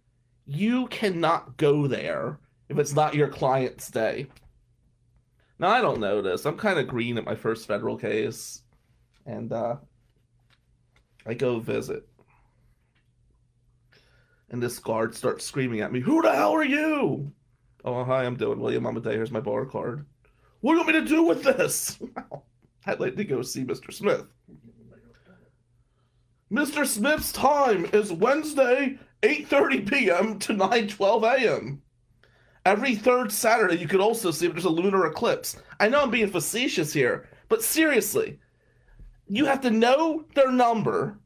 [0.46, 2.38] you cannot go there
[2.68, 4.28] if it's not your client's day.
[5.58, 6.44] Now I don't know this.
[6.44, 8.62] I'm kind of green at my first federal case,
[9.24, 9.76] and uh,
[11.26, 12.08] I go visit,
[14.50, 17.32] and this guard starts screaming at me, "Who the hell are you?"
[17.86, 19.12] Oh, hi, I'm doing William Amadeo.
[19.12, 20.04] Here's my bar card.
[20.60, 21.96] What do you want me to do with this?
[22.86, 23.92] I'd like to go see Mr.
[23.92, 24.26] Smith.
[26.50, 26.84] Mr.
[26.84, 30.38] Smith's time is Wednesday, 8.30 p.m.
[30.40, 31.82] to 9.12 a.m.
[32.64, 35.56] Every third Saturday, you could also see if there's a lunar eclipse.
[35.78, 38.40] I know I'm being facetious here, but seriously,
[39.28, 41.20] you have to know their number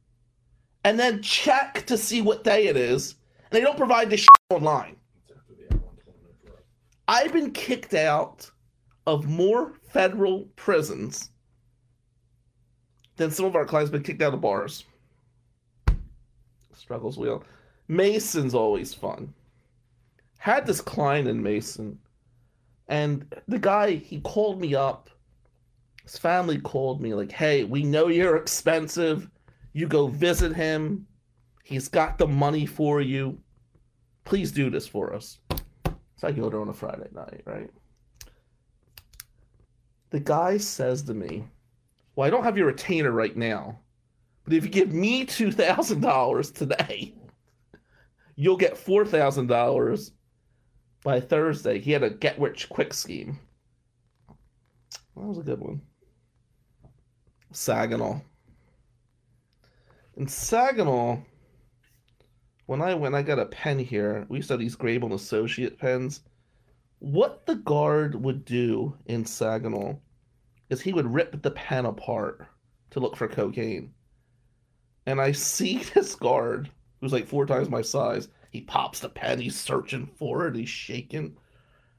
[0.83, 3.15] and then check to see what day it is,
[3.49, 4.97] and they don't provide this online.
[5.27, 6.61] It's after the hour and 20 minute drive.
[7.11, 8.49] I've been kicked out
[9.05, 11.31] of more federal prisons
[13.17, 14.85] than some of our clients been kicked out of bars.
[16.73, 17.43] Struggles wheel.
[17.89, 19.33] Mason's always fun.
[20.37, 21.99] Had this client in Mason,
[22.87, 25.09] and the guy he called me up.
[26.03, 29.29] His family called me like, "Hey, we know you're expensive.
[29.73, 31.05] You go visit him.
[31.65, 33.37] He's got the money for you.
[34.23, 35.40] Please do this for us."
[36.21, 37.71] So I go there on a Friday night, right?
[40.11, 41.47] The guy says to me,
[42.15, 43.79] Well, I don't have your retainer right now,
[44.43, 47.15] but if you give me $2,000 today,
[48.35, 50.11] you'll get four thousand dollars
[51.03, 51.79] by Thursday.
[51.79, 53.39] He had a get rich quick scheme.
[55.15, 55.81] That was a good one.
[57.51, 58.19] Saginaw.
[60.17, 61.17] In Saginaw,
[62.65, 64.25] when I went, I got a pen here.
[64.29, 66.21] We used to have these Grabel and Associate pens.
[66.99, 69.95] What the guard would do in Saginaw
[70.69, 72.45] is he would rip the pen apart
[72.91, 73.93] to look for cocaine.
[75.05, 79.39] And I see this guard, who's like four times my size, he pops the pen,
[79.39, 81.37] he's searching for it, he's shaking.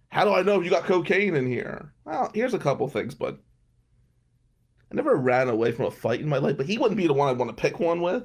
[0.09, 1.93] How do I know if you got cocaine in here?
[2.05, 3.39] Well, here's a couple things, bud.
[4.91, 7.15] I never ran away from a fight in my life, but he wouldn't be the
[7.15, 8.25] one I'd want to pick one with.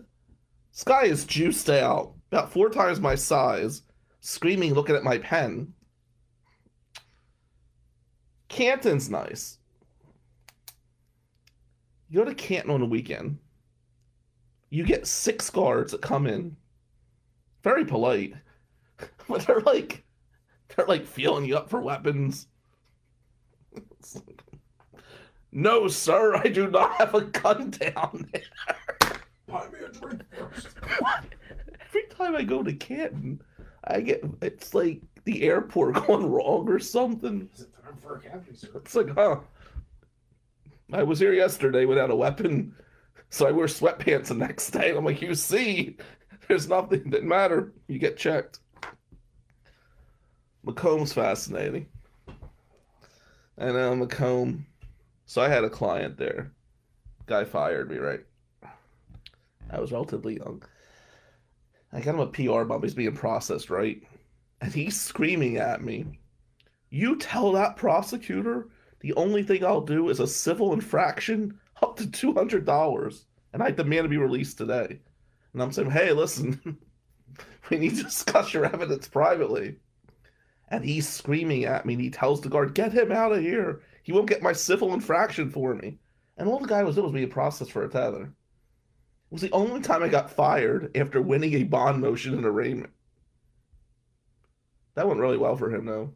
[0.83, 3.84] Guy is juiced out, about four times my size,
[4.19, 5.73] screaming, looking at my pen.
[8.49, 9.57] Canton's nice.
[12.09, 13.38] You go to Canton on a weekend,
[14.69, 16.55] you get six guards that come in,
[17.63, 18.34] very polite,
[19.28, 20.03] but they're like,
[20.69, 22.47] they're like feeling you up for weapons.
[24.15, 24.43] Like,
[25.51, 28.41] no, sir, I do not have a gun down there.
[29.47, 30.67] Buy me a drink first.
[32.18, 33.41] Time I go to Canton,
[33.84, 37.49] I get it's like the airport going wrong or something.
[37.53, 38.70] Is it time for a cavity, sir?
[38.76, 39.38] It's like, huh?
[40.91, 42.74] I was here yesterday without a weapon,
[43.30, 44.89] so I wear sweatpants the next day.
[44.89, 45.97] And I'm like, you see,
[46.47, 47.74] there's nothing that matter.
[47.88, 48.59] You get checked.
[50.63, 51.88] Macomb's fascinating.
[53.57, 54.65] I know Macomb.
[55.26, 56.51] So I had a client there.
[57.26, 58.26] Guy fired me, right?
[59.70, 60.63] I was relatively young.
[61.91, 62.83] I got him a PR bond.
[62.83, 64.01] He's being processed, right?
[64.61, 66.19] And he's screaming at me.
[66.89, 68.69] You tell that prosecutor
[68.99, 73.61] the only thing I'll do is a civil infraction up to two hundred dollars, and
[73.61, 74.99] I demand to be released today.
[75.53, 76.77] And I'm saying, hey, listen,
[77.69, 79.77] we need to discuss your evidence privately.
[80.69, 83.81] And he's screaming at me, and he tells the guard, get him out of here.
[84.03, 85.99] He won't get my civil infraction for me.
[86.38, 88.33] And all the guy was doing was being processed for a tether.
[89.30, 92.93] Was the only time I got fired after winning a bond motion in arraignment.
[94.95, 96.13] That went really well for him, though.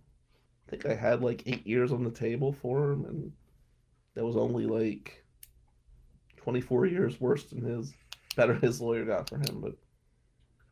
[0.67, 3.31] I think I had like eight years on the table for him, and
[4.15, 5.23] that was only like
[6.37, 7.93] 24 years worse than his,
[8.35, 9.59] better his lawyer got for him.
[9.61, 9.75] But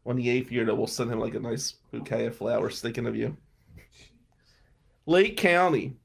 [0.06, 3.06] on the eighth year, that we'll send him like a nice bouquet of flowers thinking
[3.06, 3.36] of you.
[5.06, 5.98] Lake County.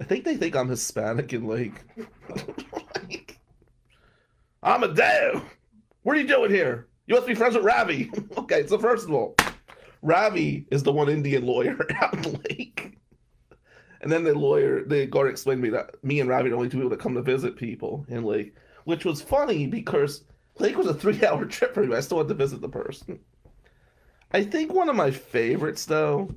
[0.00, 1.82] I think they think I'm Hispanic in Lake.
[4.66, 5.42] like, Amadeo,
[6.02, 6.88] what are you doing here?
[7.06, 8.10] You must be friends with Ravi.
[8.38, 9.36] okay, so first of all,
[10.02, 12.98] Ravi is the one Indian lawyer out in Lake.
[14.00, 16.56] And then the lawyer, the guard explained to me that me and Ravi are the
[16.56, 18.54] only two people that come to visit people in Lake,
[18.84, 20.24] which was funny because
[20.58, 21.94] Lake was a three hour trip for me.
[21.96, 23.20] I still had to visit the person.
[24.32, 26.34] I think one of my favorites, though,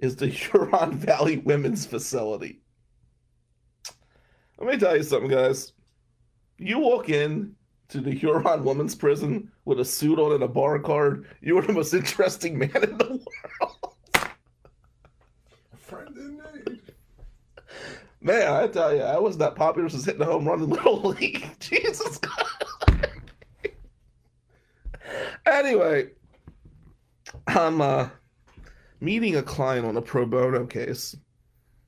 [0.00, 2.60] is the Huron Valley Women's Facility.
[4.58, 5.73] Let me tell you something, guys.
[6.58, 7.54] You walk in
[7.88, 11.62] to the Huron Women's Prison with a suit on and a bar card, you are
[11.62, 13.20] the most interesting man in the
[13.60, 13.94] world.
[15.78, 16.16] Friend
[16.66, 16.80] need.
[18.20, 21.00] Man, I tell you, I was that popular since hitting the home run in Little
[21.10, 21.46] League.
[21.60, 23.10] Jesus God.
[25.44, 26.08] anyway,
[27.46, 28.08] I'm uh,
[29.00, 31.14] meeting a client on a pro bono case.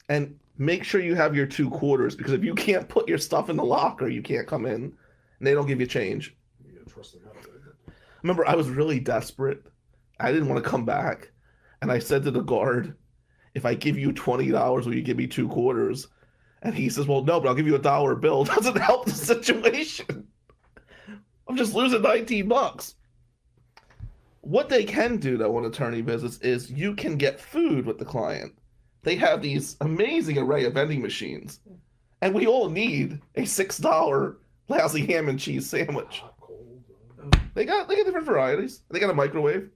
[0.09, 3.51] And make sure you have your two quarters because if you can't put your stuff
[3.51, 4.93] in the locker, you can't come in.
[5.39, 6.35] And they don't give you change.
[6.65, 7.31] You gotta trust the guy.
[8.23, 9.63] Remember, I was really desperate.
[10.19, 11.31] I didn't want to come back.
[11.83, 12.97] And I said to the guard,
[13.55, 16.09] if I give you $20, will you give me two quarters?
[16.63, 18.45] And he says, well, no, but I'll give you a dollar bill.
[18.45, 20.27] Doesn't help the situation.
[21.49, 22.97] I'm just losing 19 bucks.
[24.41, 28.05] What they can do, though, on attorney visits is you can get food with the
[28.05, 28.53] client.
[29.07, 31.61] They have these amazing array of vending machines.
[32.23, 34.37] And we all need a $6
[34.67, 36.25] lousy ham and cheese sandwich.
[37.55, 38.83] They got they got different varieties.
[38.91, 39.71] They got a microwave.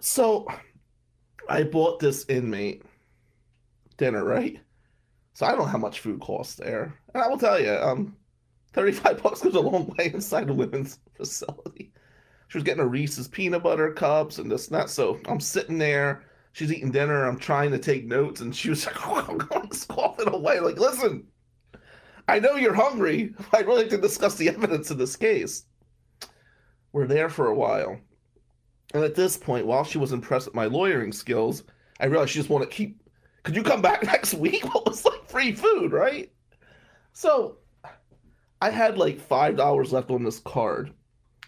[0.00, 0.46] So
[1.48, 2.82] I bought this inmate
[3.96, 4.60] dinner, right?
[5.32, 6.94] So I don't know how much food costs there.
[7.14, 8.14] And I will tell you, um,
[8.74, 11.94] 35 bucks goes a long way inside a women's facility.
[12.48, 14.90] She was getting a Reese's peanut butter cups and this and that.
[14.90, 16.24] So I'm sitting there,
[16.54, 20.32] she's eating dinner, I'm trying to take notes, and she was like, I'm going scoffing
[20.32, 20.60] away.
[20.60, 21.26] Like, listen,
[22.28, 23.34] I know you're hungry.
[23.52, 25.66] I'd really like to discuss the evidence in this case.
[26.92, 27.98] We're there for a while.
[28.94, 31.64] And at this point, while she was impressed with my lawyering skills,
[31.98, 33.02] I realized she just wanted to keep.
[33.42, 34.64] Could you come back next week?
[34.72, 36.30] What was like free food, right?
[37.12, 37.58] So
[38.62, 40.92] I had like $5 left on this card.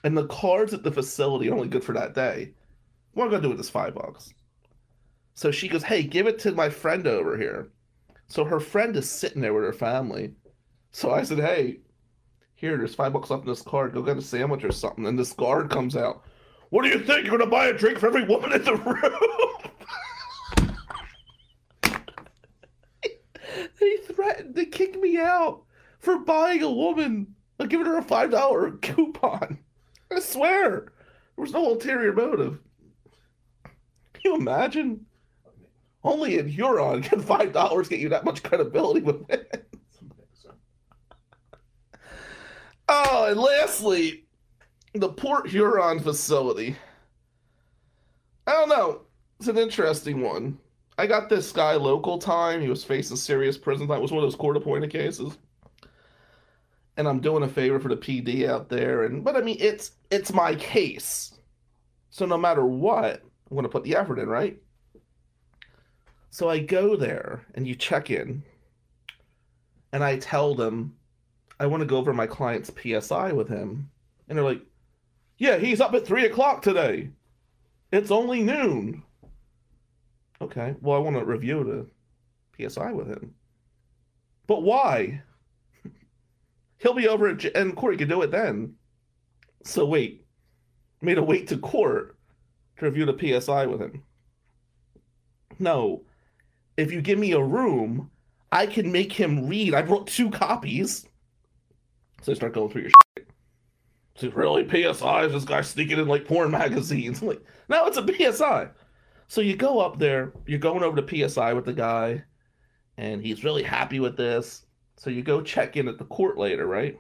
[0.03, 2.55] And the cards at the facility are only good for that day.
[3.13, 4.35] What am I gonna do with this five bucks?
[5.37, 7.69] So she goes, Hey, give it to my friend over here.
[8.27, 10.33] So her friend is sitting there with her family.
[10.93, 11.81] So I said, Hey,
[12.55, 13.93] here, there's five bucks left in this card.
[13.93, 15.07] Go get a sandwich or something.
[15.07, 16.25] And this guard comes out.
[16.71, 17.27] What do you think?
[17.27, 19.13] You're gonna buy a drink for every woman in the room?
[23.79, 25.65] they threatened to kick me out
[25.99, 29.59] for buying a woman, like giving her a five dollar coupon.
[30.11, 30.93] I swear, there
[31.37, 32.59] was no ulterior motive.
[34.15, 35.06] Can you imagine?
[36.07, 39.69] Only in Huron can five dollars get you that much credibility with it.
[42.89, 44.25] Oh, and lastly,
[44.95, 46.77] the Port Huron facility.
[48.47, 49.01] I don't know.
[49.41, 50.59] It's an interesting one.
[50.97, 52.61] I got this guy local time.
[52.61, 53.99] He was facing serious prison time.
[53.99, 55.37] It was one of those court appointed cases.
[56.97, 59.05] And I'm doing a favor for the PD out there.
[59.05, 61.35] And but I mean it's it's my case.
[62.11, 64.57] So no matter what, I'm gonna put the effort in, right?
[66.31, 68.43] So I go there and you check in.
[69.93, 70.95] And I tell them
[71.59, 73.91] I want to go over my client's PSI with him.
[74.29, 74.63] And they're like,
[75.39, 77.11] Yeah, he's up at three o'clock today.
[77.93, 79.03] It's only noon.
[80.41, 81.89] Okay, well, I want to review
[82.59, 83.35] the PSI with him.
[84.47, 85.23] But why?
[86.79, 88.75] He'll be over at, and Corey can do it then.
[89.65, 90.27] So wait,
[91.01, 92.17] made a wait to court
[92.79, 94.03] to review the PSI with him.
[95.59, 96.03] No,
[96.77, 98.11] if you give me a room,
[98.53, 99.75] I can make him read.
[99.75, 101.07] I brought two copies.
[102.23, 103.29] So I start going through your shit.
[104.17, 107.21] So really, PSI is this guy sneaking in like porn magazines?
[107.23, 108.69] I'm like, no, it's a PSI.
[109.29, 112.23] So you go up there, you're going over to PSI with the guy,
[112.97, 114.65] and he's really happy with this.
[114.97, 116.99] So you go check in at the court later, right?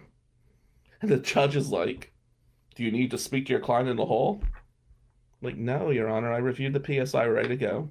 [1.00, 2.12] And the judge is like,
[2.74, 4.40] Do you need to speak to your client in the hall?
[4.42, 7.90] I'm like, no, Your Honor, I reviewed the PSI ready to go.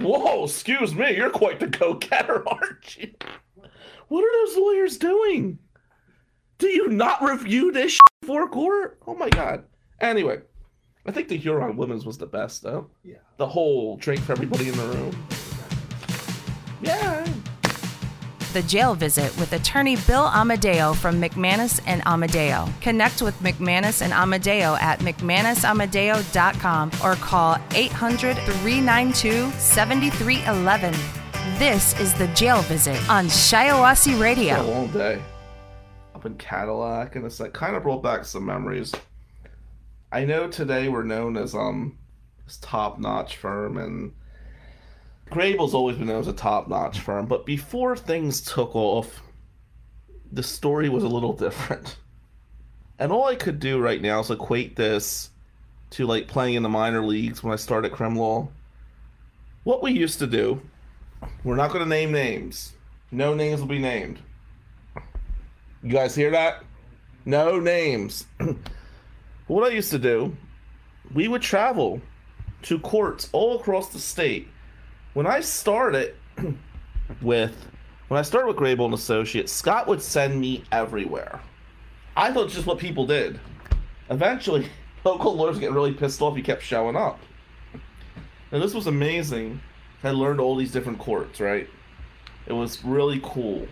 [0.00, 3.12] Whoa, excuse me, you're quite the go-getter, aren't you?
[4.08, 5.58] What are those lawyers doing?
[6.58, 8.98] Do you not review this for court?
[9.06, 9.64] Oh my god.
[10.00, 10.40] Anyway,
[11.06, 12.88] I think the Huron Women's was the best though.
[13.02, 13.16] yeah.
[13.38, 15.26] The whole drink for everybody in the room.
[16.82, 17.26] Yeah.
[18.52, 22.68] The Jail Visit with attorney Bill Amadeo from McManus and Amadeo.
[22.82, 30.92] Connect with McManus and Amadeo at McManusAmadeo.com or call 800 392 7311.
[31.58, 34.62] This is The Jail Visit on Shiawassee It's a Radio.
[34.62, 35.20] long day.
[36.14, 38.92] Up in Cadillac, and it's like kind of brought back some memories.
[40.12, 41.98] I know today we're known as um
[42.44, 44.12] this top notch firm and
[45.32, 49.22] Grabel's always been known as a top notch firm, but before things took off,
[50.30, 51.96] the story was a little different.
[52.98, 55.30] And all I could do right now is equate this
[55.90, 58.48] to like playing in the minor leagues when I started crim law.
[59.64, 60.60] What we used to do,
[61.44, 62.74] we're not going to name names.
[63.10, 64.18] No names will be named.
[65.82, 66.62] You guys hear that?
[67.24, 68.26] No names.
[69.46, 70.36] what I used to do,
[71.14, 72.02] we would travel
[72.64, 74.48] to courts all across the state.
[75.14, 76.14] When I started
[77.22, 77.54] with
[78.08, 81.40] when I started with Grabel and Associates, Scott would send me everywhere.
[82.16, 83.40] I thought it's just what people did.
[84.10, 84.68] Eventually,
[85.04, 86.36] local lawyers get really pissed off.
[86.36, 87.18] He kept showing up.
[88.52, 89.60] And this was amazing.
[90.04, 91.68] I learned all these different courts, right?
[92.46, 93.66] It was really cool.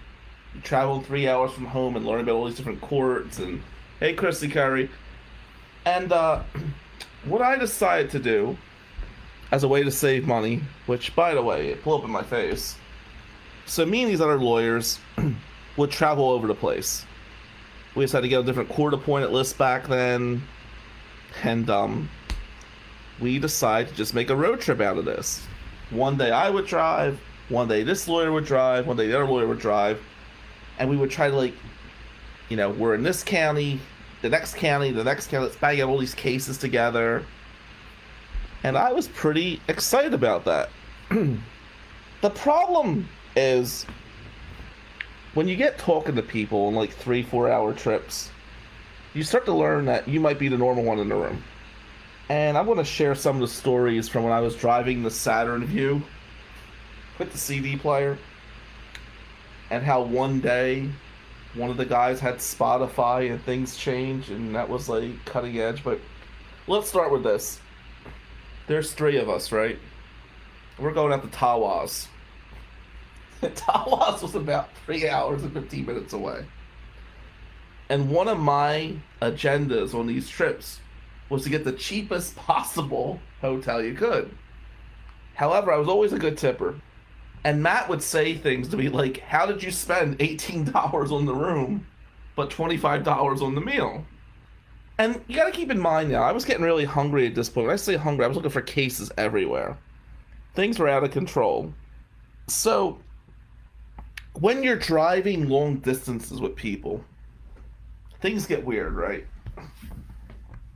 [0.54, 3.62] You travel three hours from home and learn about all these different courts and
[3.98, 4.90] hey Christy Curry.
[5.86, 6.42] And uh
[7.24, 8.58] what I decided to do
[9.52, 12.22] as a way to save money, which by the way, it blew up in my
[12.22, 12.76] face.
[13.66, 14.98] So me and these other lawyers
[15.76, 17.04] would travel over the place.
[17.94, 20.42] We just had to get a different court appointed list back then.
[21.42, 22.08] And um
[23.20, 25.46] we decided to just make a road trip out of this.
[25.90, 29.26] One day I would drive, one day this lawyer would drive, one day the other
[29.26, 30.00] lawyer would drive,
[30.78, 31.54] and we would try to like,
[32.48, 33.80] you know, we're in this county,
[34.22, 35.44] the next county, the next county.
[35.44, 37.24] Let's bang out all these cases together.
[38.62, 40.70] And I was pretty excited about that.
[42.20, 43.86] the problem is
[45.34, 48.30] when you get talking to people on like three, four hour trips,
[49.14, 51.42] you start to learn that you might be the normal one in the room.
[52.28, 55.10] And I want to share some of the stories from when I was driving the
[55.10, 56.00] Saturn Vue
[57.18, 58.16] with the CD player,
[59.70, 60.88] and how one day
[61.54, 65.82] one of the guys had Spotify and things changed, and that was like cutting edge.
[65.82, 66.00] But
[66.68, 67.60] let's start with this.
[68.70, 69.76] There's three of us, right?
[70.78, 72.06] We're going out to Tawas.
[73.42, 76.44] Tawas was about three hours and 15 minutes away.
[77.88, 80.78] And one of my agendas on these trips
[81.28, 84.32] was to get the cheapest possible hotel you could.
[85.34, 86.76] However, I was always a good tipper.
[87.42, 91.34] And Matt would say things to me like, How did you spend $18 on the
[91.34, 91.88] room,
[92.36, 94.06] but $25 on the meal?
[95.00, 97.68] And you gotta keep in mind now, I was getting really hungry at this point.
[97.68, 99.78] When I say hungry, I was looking for cases everywhere.
[100.54, 101.72] Things were out of control.
[102.48, 102.98] So,
[104.40, 107.02] when you're driving long distances with people,
[108.20, 109.26] things get weird, right?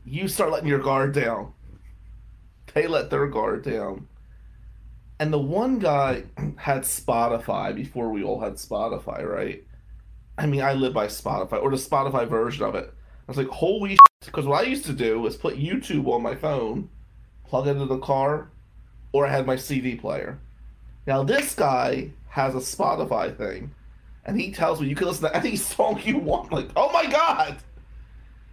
[0.06, 1.52] You start letting your guard down.
[2.72, 4.08] They let their guard down.
[5.20, 6.24] And the one guy
[6.56, 9.62] had Spotify before we all had Spotify, right?
[10.38, 12.86] I mean, I live by Spotify, or the Spotify version of it.
[12.88, 16.34] I was like, holy because what I used to do was put YouTube on my
[16.34, 16.88] phone,
[17.46, 18.50] plug it into the car,
[19.12, 20.38] or I had my CD player.
[21.06, 23.72] Now, this guy has a Spotify thing,
[24.24, 26.52] and he tells me you can listen to any song you want.
[26.52, 27.58] Like, oh my god!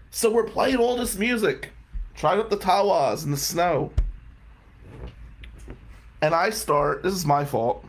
[0.10, 1.70] So we're playing all this music,
[2.16, 3.92] trying up the Tawas in the snow.
[6.22, 7.84] And I start, this is my fault.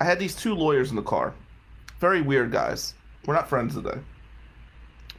[0.00, 1.34] I had these two lawyers in the car.
[1.98, 2.94] Very weird guys.
[3.24, 3.98] We're not friends today.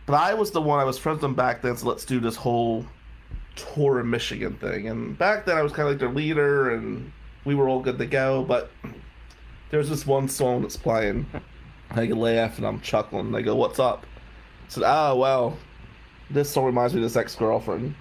[0.07, 2.21] But I was the one, I was friends with them back then, so let's do
[2.21, 2.85] this whole
[3.57, 4.87] tour in Michigan thing.
[4.87, 7.11] And back then I was kind of like their leader, and
[7.43, 8.43] we were all good to go.
[8.43, 8.71] But
[9.69, 11.25] there's this one song that's playing.
[11.91, 13.33] I laugh and I'm chuckling.
[13.33, 14.05] They go, What's up?
[14.67, 15.57] I said, Oh, well,
[16.29, 17.93] this song reminds me of this ex girlfriend.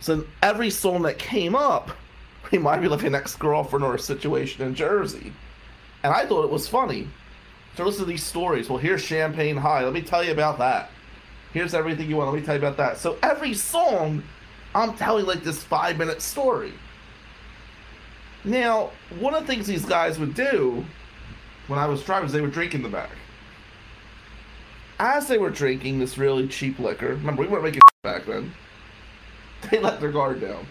[0.00, 1.90] So every song that came up
[2.52, 5.32] reminded me of an ex girlfriend or a situation in Jersey.
[6.04, 7.08] And I thought it was funny.
[7.76, 8.68] So listen to these stories.
[8.68, 9.84] Well, here's Champagne High.
[9.84, 10.90] Let me tell you about that.
[11.52, 12.32] Here's everything you want.
[12.32, 12.98] Let me tell you about that.
[12.98, 14.22] So every song,
[14.74, 16.72] I'm telling like this five minute story.
[18.44, 20.84] Now, one of the things these guys would do
[21.66, 23.10] when I was driving is they would drink in the back.
[24.98, 28.52] As they were drinking this really cheap liquor, remember we weren't making back then.
[29.70, 30.66] They let their guard down,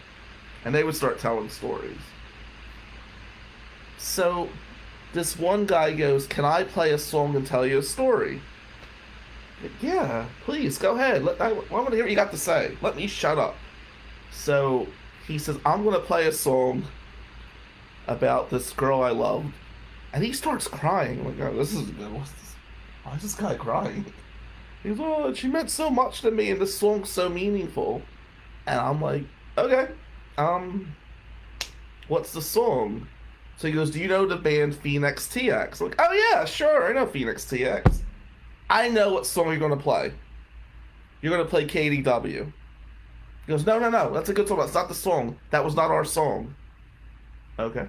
[0.63, 1.99] and they would start telling stories.
[3.97, 4.49] So,
[5.13, 8.41] this one guy goes, "Can I play a song and tell you a story?"
[9.81, 11.23] Yeah, please go ahead.
[11.23, 12.77] Let, I, I want to hear what you got to say.
[12.81, 13.55] Let me shut up.
[14.31, 14.87] So
[15.25, 16.83] he says, I'm going to play a song
[18.07, 19.45] about this girl I love.
[20.13, 21.25] And he starts crying.
[21.25, 22.55] Like, oh, this is what's this?
[23.03, 24.05] Why is this guy crying?
[24.83, 28.01] He's Oh, she meant so much to me, and this song's so meaningful.
[28.65, 29.23] And I'm like,
[29.57, 29.87] Okay,
[30.37, 30.95] um,
[32.07, 33.07] what's the song?
[33.57, 35.81] So he goes, Do you know the band Fenix TX?
[35.81, 38.01] I'm like, oh yeah, sure, I know Fenix TX.
[38.70, 40.13] I know what song you're gonna play.
[41.22, 42.51] You're gonna play KDW.
[43.45, 44.59] He goes, no, no, no, that's a good song.
[44.59, 45.38] That's not the song.
[45.51, 46.53] That was not our song.
[47.57, 47.88] Okay.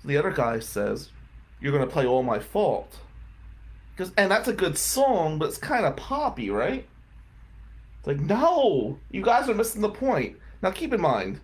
[0.00, 1.10] So the other guy says,
[1.60, 2.98] you're gonna play All My Fault.
[3.94, 6.86] Because, and that's a good song, but it's kind of poppy, right?
[7.98, 10.38] It's like, no, you guys are missing the point.
[10.62, 11.40] Now keep in mind,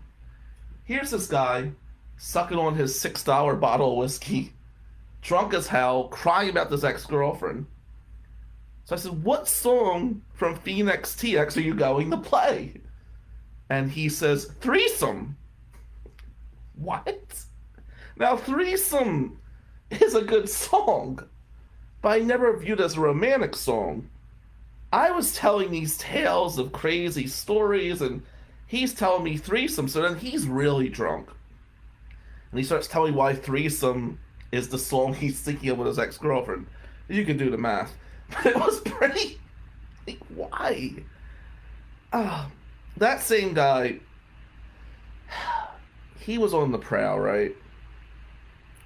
[0.84, 1.72] here's this guy
[2.16, 4.54] sucking on his six dollar bottle of whiskey
[5.22, 7.66] drunk as hell, crying about this ex girlfriend.
[8.84, 12.74] So I said, What song from Fenix TX are you going to play?
[13.70, 15.36] And he says, Threesome.
[16.74, 17.44] What?
[18.16, 19.38] Now, Threesome
[19.90, 21.20] is a good song,
[22.02, 24.08] but I never viewed as a romantic song.
[24.92, 28.22] I was telling these tales of crazy stories, and
[28.66, 31.28] he's telling me threesome, so then he's really drunk.
[32.50, 34.18] And he starts telling me why threesome
[34.52, 36.66] is the song he's singing with his ex girlfriend.
[37.08, 37.92] You can do the math.
[38.30, 39.40] But it was pretty.
[40.06, 40.92] Like, why?
[42.12, 42.50] Ah,
[42.98, 44.00] that same guy.
[46.20, 47.56] He was on the prowl, right?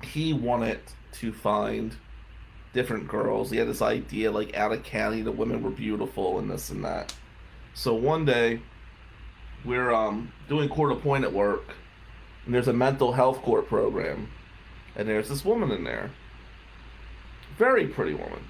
[0.04, 0.78] He wanted
[1.14, 1.96] to find
[2.72, 3.50] different girls.
[3.50, 6.84] He had this idea, like out of county, the women were beautiful and this and
[6.84, 7.12] that.
[7.74, 8.60] So one day,
[9.64, 11.74] we're um, doing court appointed work,
[12.46, 14.28] and there's a mental health court program
[14.96, 16.10] and there's this woman in there.
[17.56, 18.44] Very pretty woman.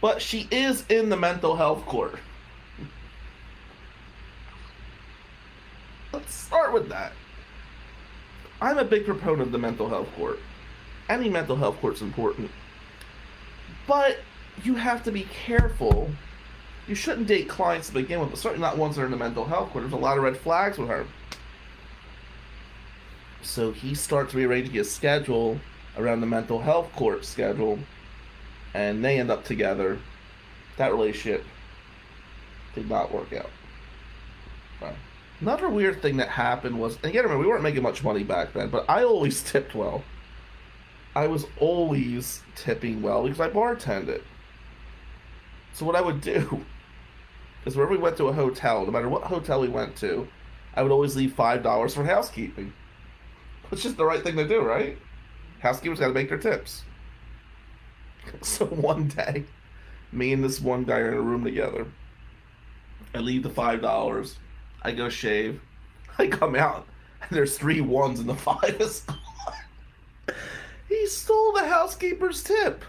[0.00, 2.18] But she is in the mental health court.
[6.12, 7.12] Let's start with that.
[8.60, 10.38] I'm a big proponent of the mental health court.
[11.08, 12.50] Any mental health court's important.
[13.86, 14.18] But
[14.62, 16.10] you have to be careful.
[16.86, 19.16] You shouldn't date clients to begin with, but certainly not ones that are in the
[19.16, 19.82] mental health court.
[19.84, 21.06] There's a lot of red flags with her.
[23.42, 25.58] So he starts rearranging his schedule
[25.96, 27.78] around the mental health court schedule,
[28.74, 29.98] and they end up together.
[30.76, 31.44] That relationship
[32.74, 33.50] did not work out.
[34.80, 34.94] Right.
[35.40, 38.52] Another weird thing that happened was, and again, remember, we weren't making much money back
[38.52, 40.02] then, but I always tipped well.
[41.14, 44.22] I was always tipping well because I bartended.
[45.74, 46.64] So what I would do
[47.66, 50.26] is whenever we went to a hotel, no matter what hotel we went to,
[50.74, 52.72] I would always leave five dollars for housekeeping.
[53.72, 54.98] It's just the right thing to do, right?
[55.60, 56.82] Housekeepers got to make their tips.
[58.40, 59.44] So one day,
[60.12, 61.88] me and this one guy are in a room together.
[63.14, 64.36] I leave the five dollars.
[64.82, 65.60] I go shave.
[66.18, 66.86] I come out,
[67.20, 69.04] and there's three ones in the five is.
[70.88, 72.84] He stole the housekeeper's tip.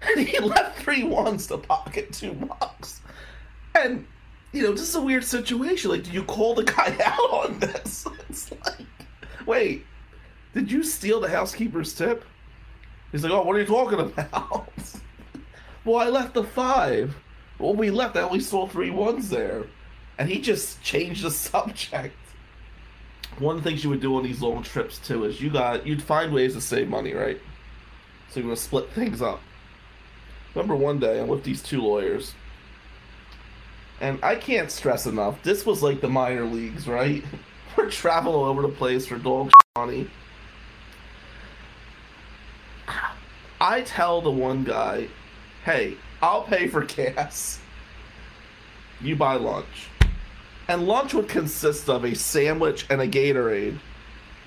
[0.00, 3.00] And he left three ones to pocket two bucks.
[3.74, 4.06] And,
[4.52, 5.90] you know, this is a weird situation.
[5.90, 8.06] Like, do you call the guy out on this?
[8.30, 8.86] It's like,
[9.48, 9.84] wait,
[10.54, 12.24] did you steal the housekeeper's tip?
[13.10, 14.70] He's like, oh, what are you talking about?
[15.84, 17.16] well, I left the five.
[17.58, 18.16] Well, we left.
[18.16, 19.64] I only saw three ones there.
[20.18, 22.14] And he just changed the subject.
[23.38, 25.86] One of the things you would do on these long trips too is you got
[25.86, 27.40] you'd find ways to save money, right?
[28.30, 29.40] So you're gonna split things up.
[30.54, 32.34] Remember one day I'm with these two lawyers,
[34.00, 35.40] and I can't stress enough.
[35.44, 37.22] This was like the minor leagues, right?
[37.78, 40.10] We're traveling all over the place for dog money.
[43.60, 45.06] I tell the one guy,
[45.64, 47.60] "Hey, I'll pay for gas.
[49.00, 49.90] You buy lunch."
[50.66, 53.78] And lunch would consist of a sandwich and a Gatorade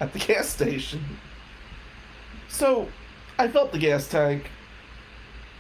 [0.02, 1.02] at the gas station.
[2.50, 2.90] So
[3.40, 4.52] I filled the gas tank.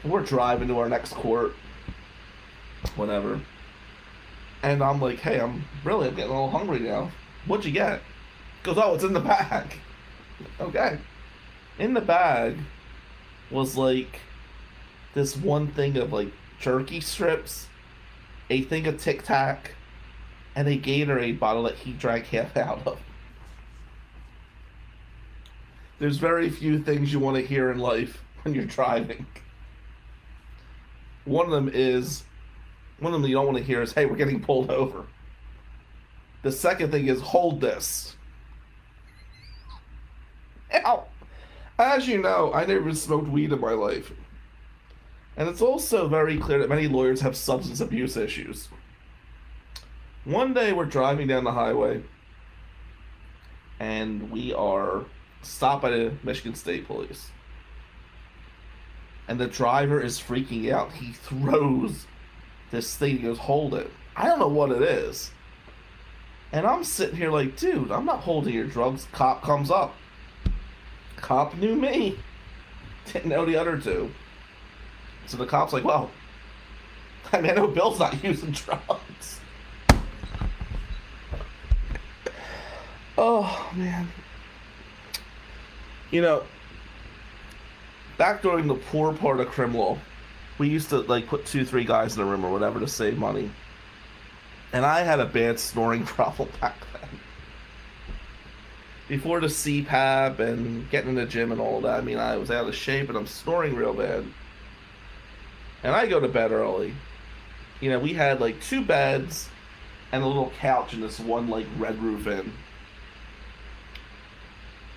[0.03, 1.53] We're driving to our next court.
[2.97, 3.39] Whatever.
[4.61, 7.11] And I'm like, hey, I'm really I'm getting a little hungry now.
[7.45, 8.01] What'd you get?
[8.63, 9.73] Goes, oh, it's in the bag.
[10.59, 10.97] Okay.
[11.77, 12.57] In the bag
[13.51, 14.21] was like
[15.13, 17.67] this one thing of like jerky strips,
[18.49, 19.75] a thing of Tic Tac,
[20.55, 22.99] and a Gatorade bottle that he drank half out of.
[25.99, 29.25] There's very few things you want to hear in life when you're driving.
[31.25, 32.23] One of them is,
[32.99, 35.05] one of them you don't want to hear is, hey, we're getting pulled over.
[36.43, 38.15] The second thing is, hold this.
[40.73, 41.05] Now,
[41.77, 44.11] as you know, I never smoked weed in my life.
[45.37, 48.69] And it's also very clear that many lawyers have substance abuse issues.
[50.25, 52.03] One day we're driving down the highway
[53.79, 55.05] and we are
[55.41, 57.31] stopped by the Michigan State Police.
[59.27, 60.91] And the driver is freaking out.
[60.91, 62.05] He throws
[62.69, 63.17] this thing.
[63.17, 63.89] He goes, Hold it.
[64.15, 65.31] I don't know what it is.
[66.53, 69.07] And I'm sitting here like, dude, I'm not holding your drugs.
[69.13, 69.95] Cop comes up.
[71.15, 72.17] Cop knew me.
[73.13, 74.11] Didn't know the other two.
[75.27, 76.11] So the cop's like, well,
[77.31, 79.39] I mean, I know Bill's not using drugs.
[83.17, 84.09] Oh, man.
[86.11, 86.43] You know,
[88.17, 89.99] back during the poor part of criminal,
[90.57, 93.17] we used to, like, put two, three guys in a room or whatever to save
[93.17, 93.49] money.
[94.73, 97.19] And I had a bad snoring problem back then.
[99.07, 102.49] Before the CPAP and getting in the gym and all that, I mean, I was
[102.49, 104.25] out of shape and I'm snoring real bad.
[105.83, 106.93] And I go to bed early.
[107.81, 109.49] You know, we had like two beds
[110.11, 112.53] and a little couch in this one like red roof inn.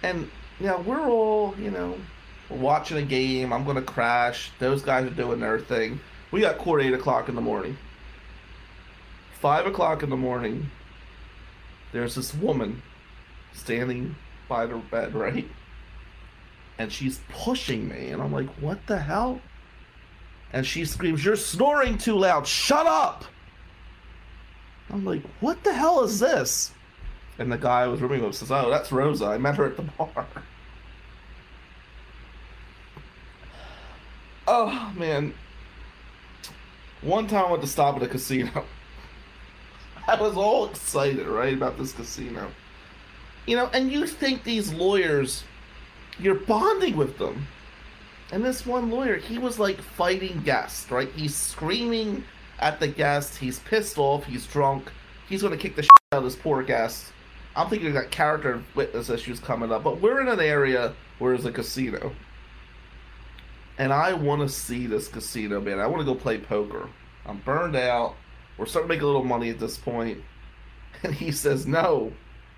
[0.03, 1.97] And you we're all, you know,
[2.51, 5.99] watching a game, I'm gonna crash, those guys are doing their thing.
[6.31, 7.77] We got court eight o'clock in the morning.
[9.45, 10.71] Five o'clock in the morning,
[11.93, 12.81] there's this woman
[13.53, 14.17] standing
[14.49, 15.47] by the bed, right?
[16.79, 19.39] And she's pushing me, and I'm like, what the hell?
[20.55, 22.47] And she screams, You're snoring too loud.
[22.47, 23.27] Shut up.
[24.89, 26.73] I'm like, What the hell is this?
[27.39, 29.27] And the guy I was rooming with says, Oh, that's Rosa.
[29.27, 30.27] I met her at the bar.
[34.47, 35.35] Oh, man.
[37.03, 38.65] One time I went to stop at a casino.
[40.09, 42.51] I was all excited, right, about this casino.
[43.47, 45.45] You know, and you think these lawyers,
[46.19, 47.47] you're bonding with them.
[48.33, 51.11] And this one lawyer, he was like fighting guests, right?
[51.13, 52.25] He's screaming
[52.59, 53.37] at the guest.
[53.37, 54.25] He's pissed off.
[54.25, 54.91] He's drunk.
[55.29, 57.13] He's going to kick the shit out of this poor guest.
[57.57, 59.85] I'm thinking that character witness issues coming up.
[59.85, 62.13] But we're in an area where there's a casino.
[63.79, 65.81] And I want to see this casino, man.
[65.81, 66.89] I want to go play poker.
[67.27, 68.17] I'm burned out.
[68.57, 70.19] We're starting to make a little money at this point.
[71.03, 72.13] And he says, No,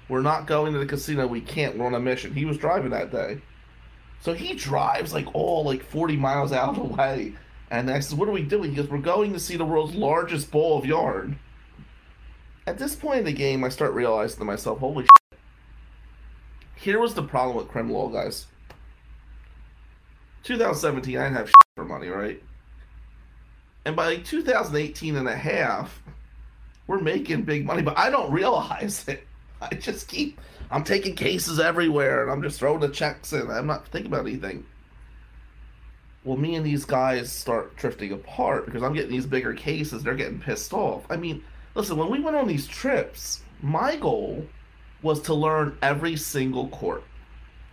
[0.09, 1.26] we're not going to the casino.
[1.26, 1.76] We can't.
[1.76, 2.32] We're on a mission.
[2.32, 3.40] He was driving that day.
[4.20, 7.34] So he drives like all like 40 miles out of the way.
[7.70, 8.70] And I said, What are we doing?
[8.70, 11.38] He goes, We're going to see the world's largest ball of yarn.
[12.66, 15.38] At this point in the game, I start realizing to myself, Holy shit.
[16.76, 18.47] Here was the problem with law, guys.
[20.44, 22.40] 2017, I didn't have shit for money, right?
[23.87, 26.03] And by like 2018 and a half,
[26.89, 29.24] we're making big money, but I don't realize it.
[29.62, 30.41] I just keep,
[30.72, 33.49] I'm taking cases everywhere and I'm just throwing the checks in.
[33.49, 34.66] I'm not thinking about anything.
[36.24, 40.03] Well, me and these guys start drifting apart because I'm getting these bigger cases.
[40.03, 41.07] They're getting pissed off.
[41.09, 41.45] I mean,
[41.76, 44.45] listen, when we went on these trips, my goal
[45.03, 47.05] was to learn every single court,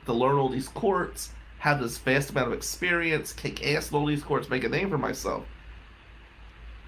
[0.06, 4.06] to learn all these courts, have this vast amount of experience, kick ass in all
[4.06, 5.44] these courts, make a name for myself.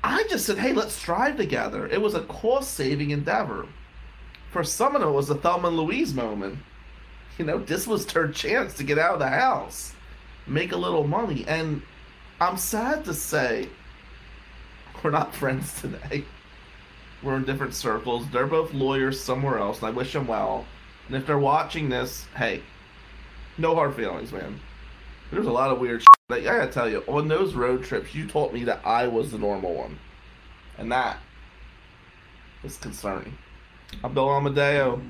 [0.06, 1.88] I just said, hey, let's strive together.
[1.88, 3.66] It was a cost saving endeavor.
[4.52, 6.60] For some of it was a Thelma and Louise moment.
[7.40, 9.94] You know, this was their chance to get out of the house,
[10.46, 11.44] make a little money.
[11.48, 11.82] And
[12.40, 13.68] I'm sad to say,
[15.04, 16.24] we're not friends today.
[17.24, 18.30] We're in different circles.
[18.30, 20.66] They're both lawyers somewhere else, and I wish them well.
[21.08, 22.62] And if they're watching this, hey,
[23.58, 24.60] no hard feelings, man.
[25.32, 26.08] There's a lot of weird shit.
[26.30, 29.38] I gotta tell you, on those road trips, you taught me that I was the
[29.38, 30.00] normal one.
[30.78, 31.18] And that
[32.64, 33.38] is concerning.
[34.14, 35.02] Bill Amadeo.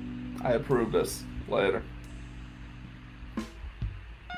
[0.42, 1.24] I approve this.
[1.48, 1.82] Later.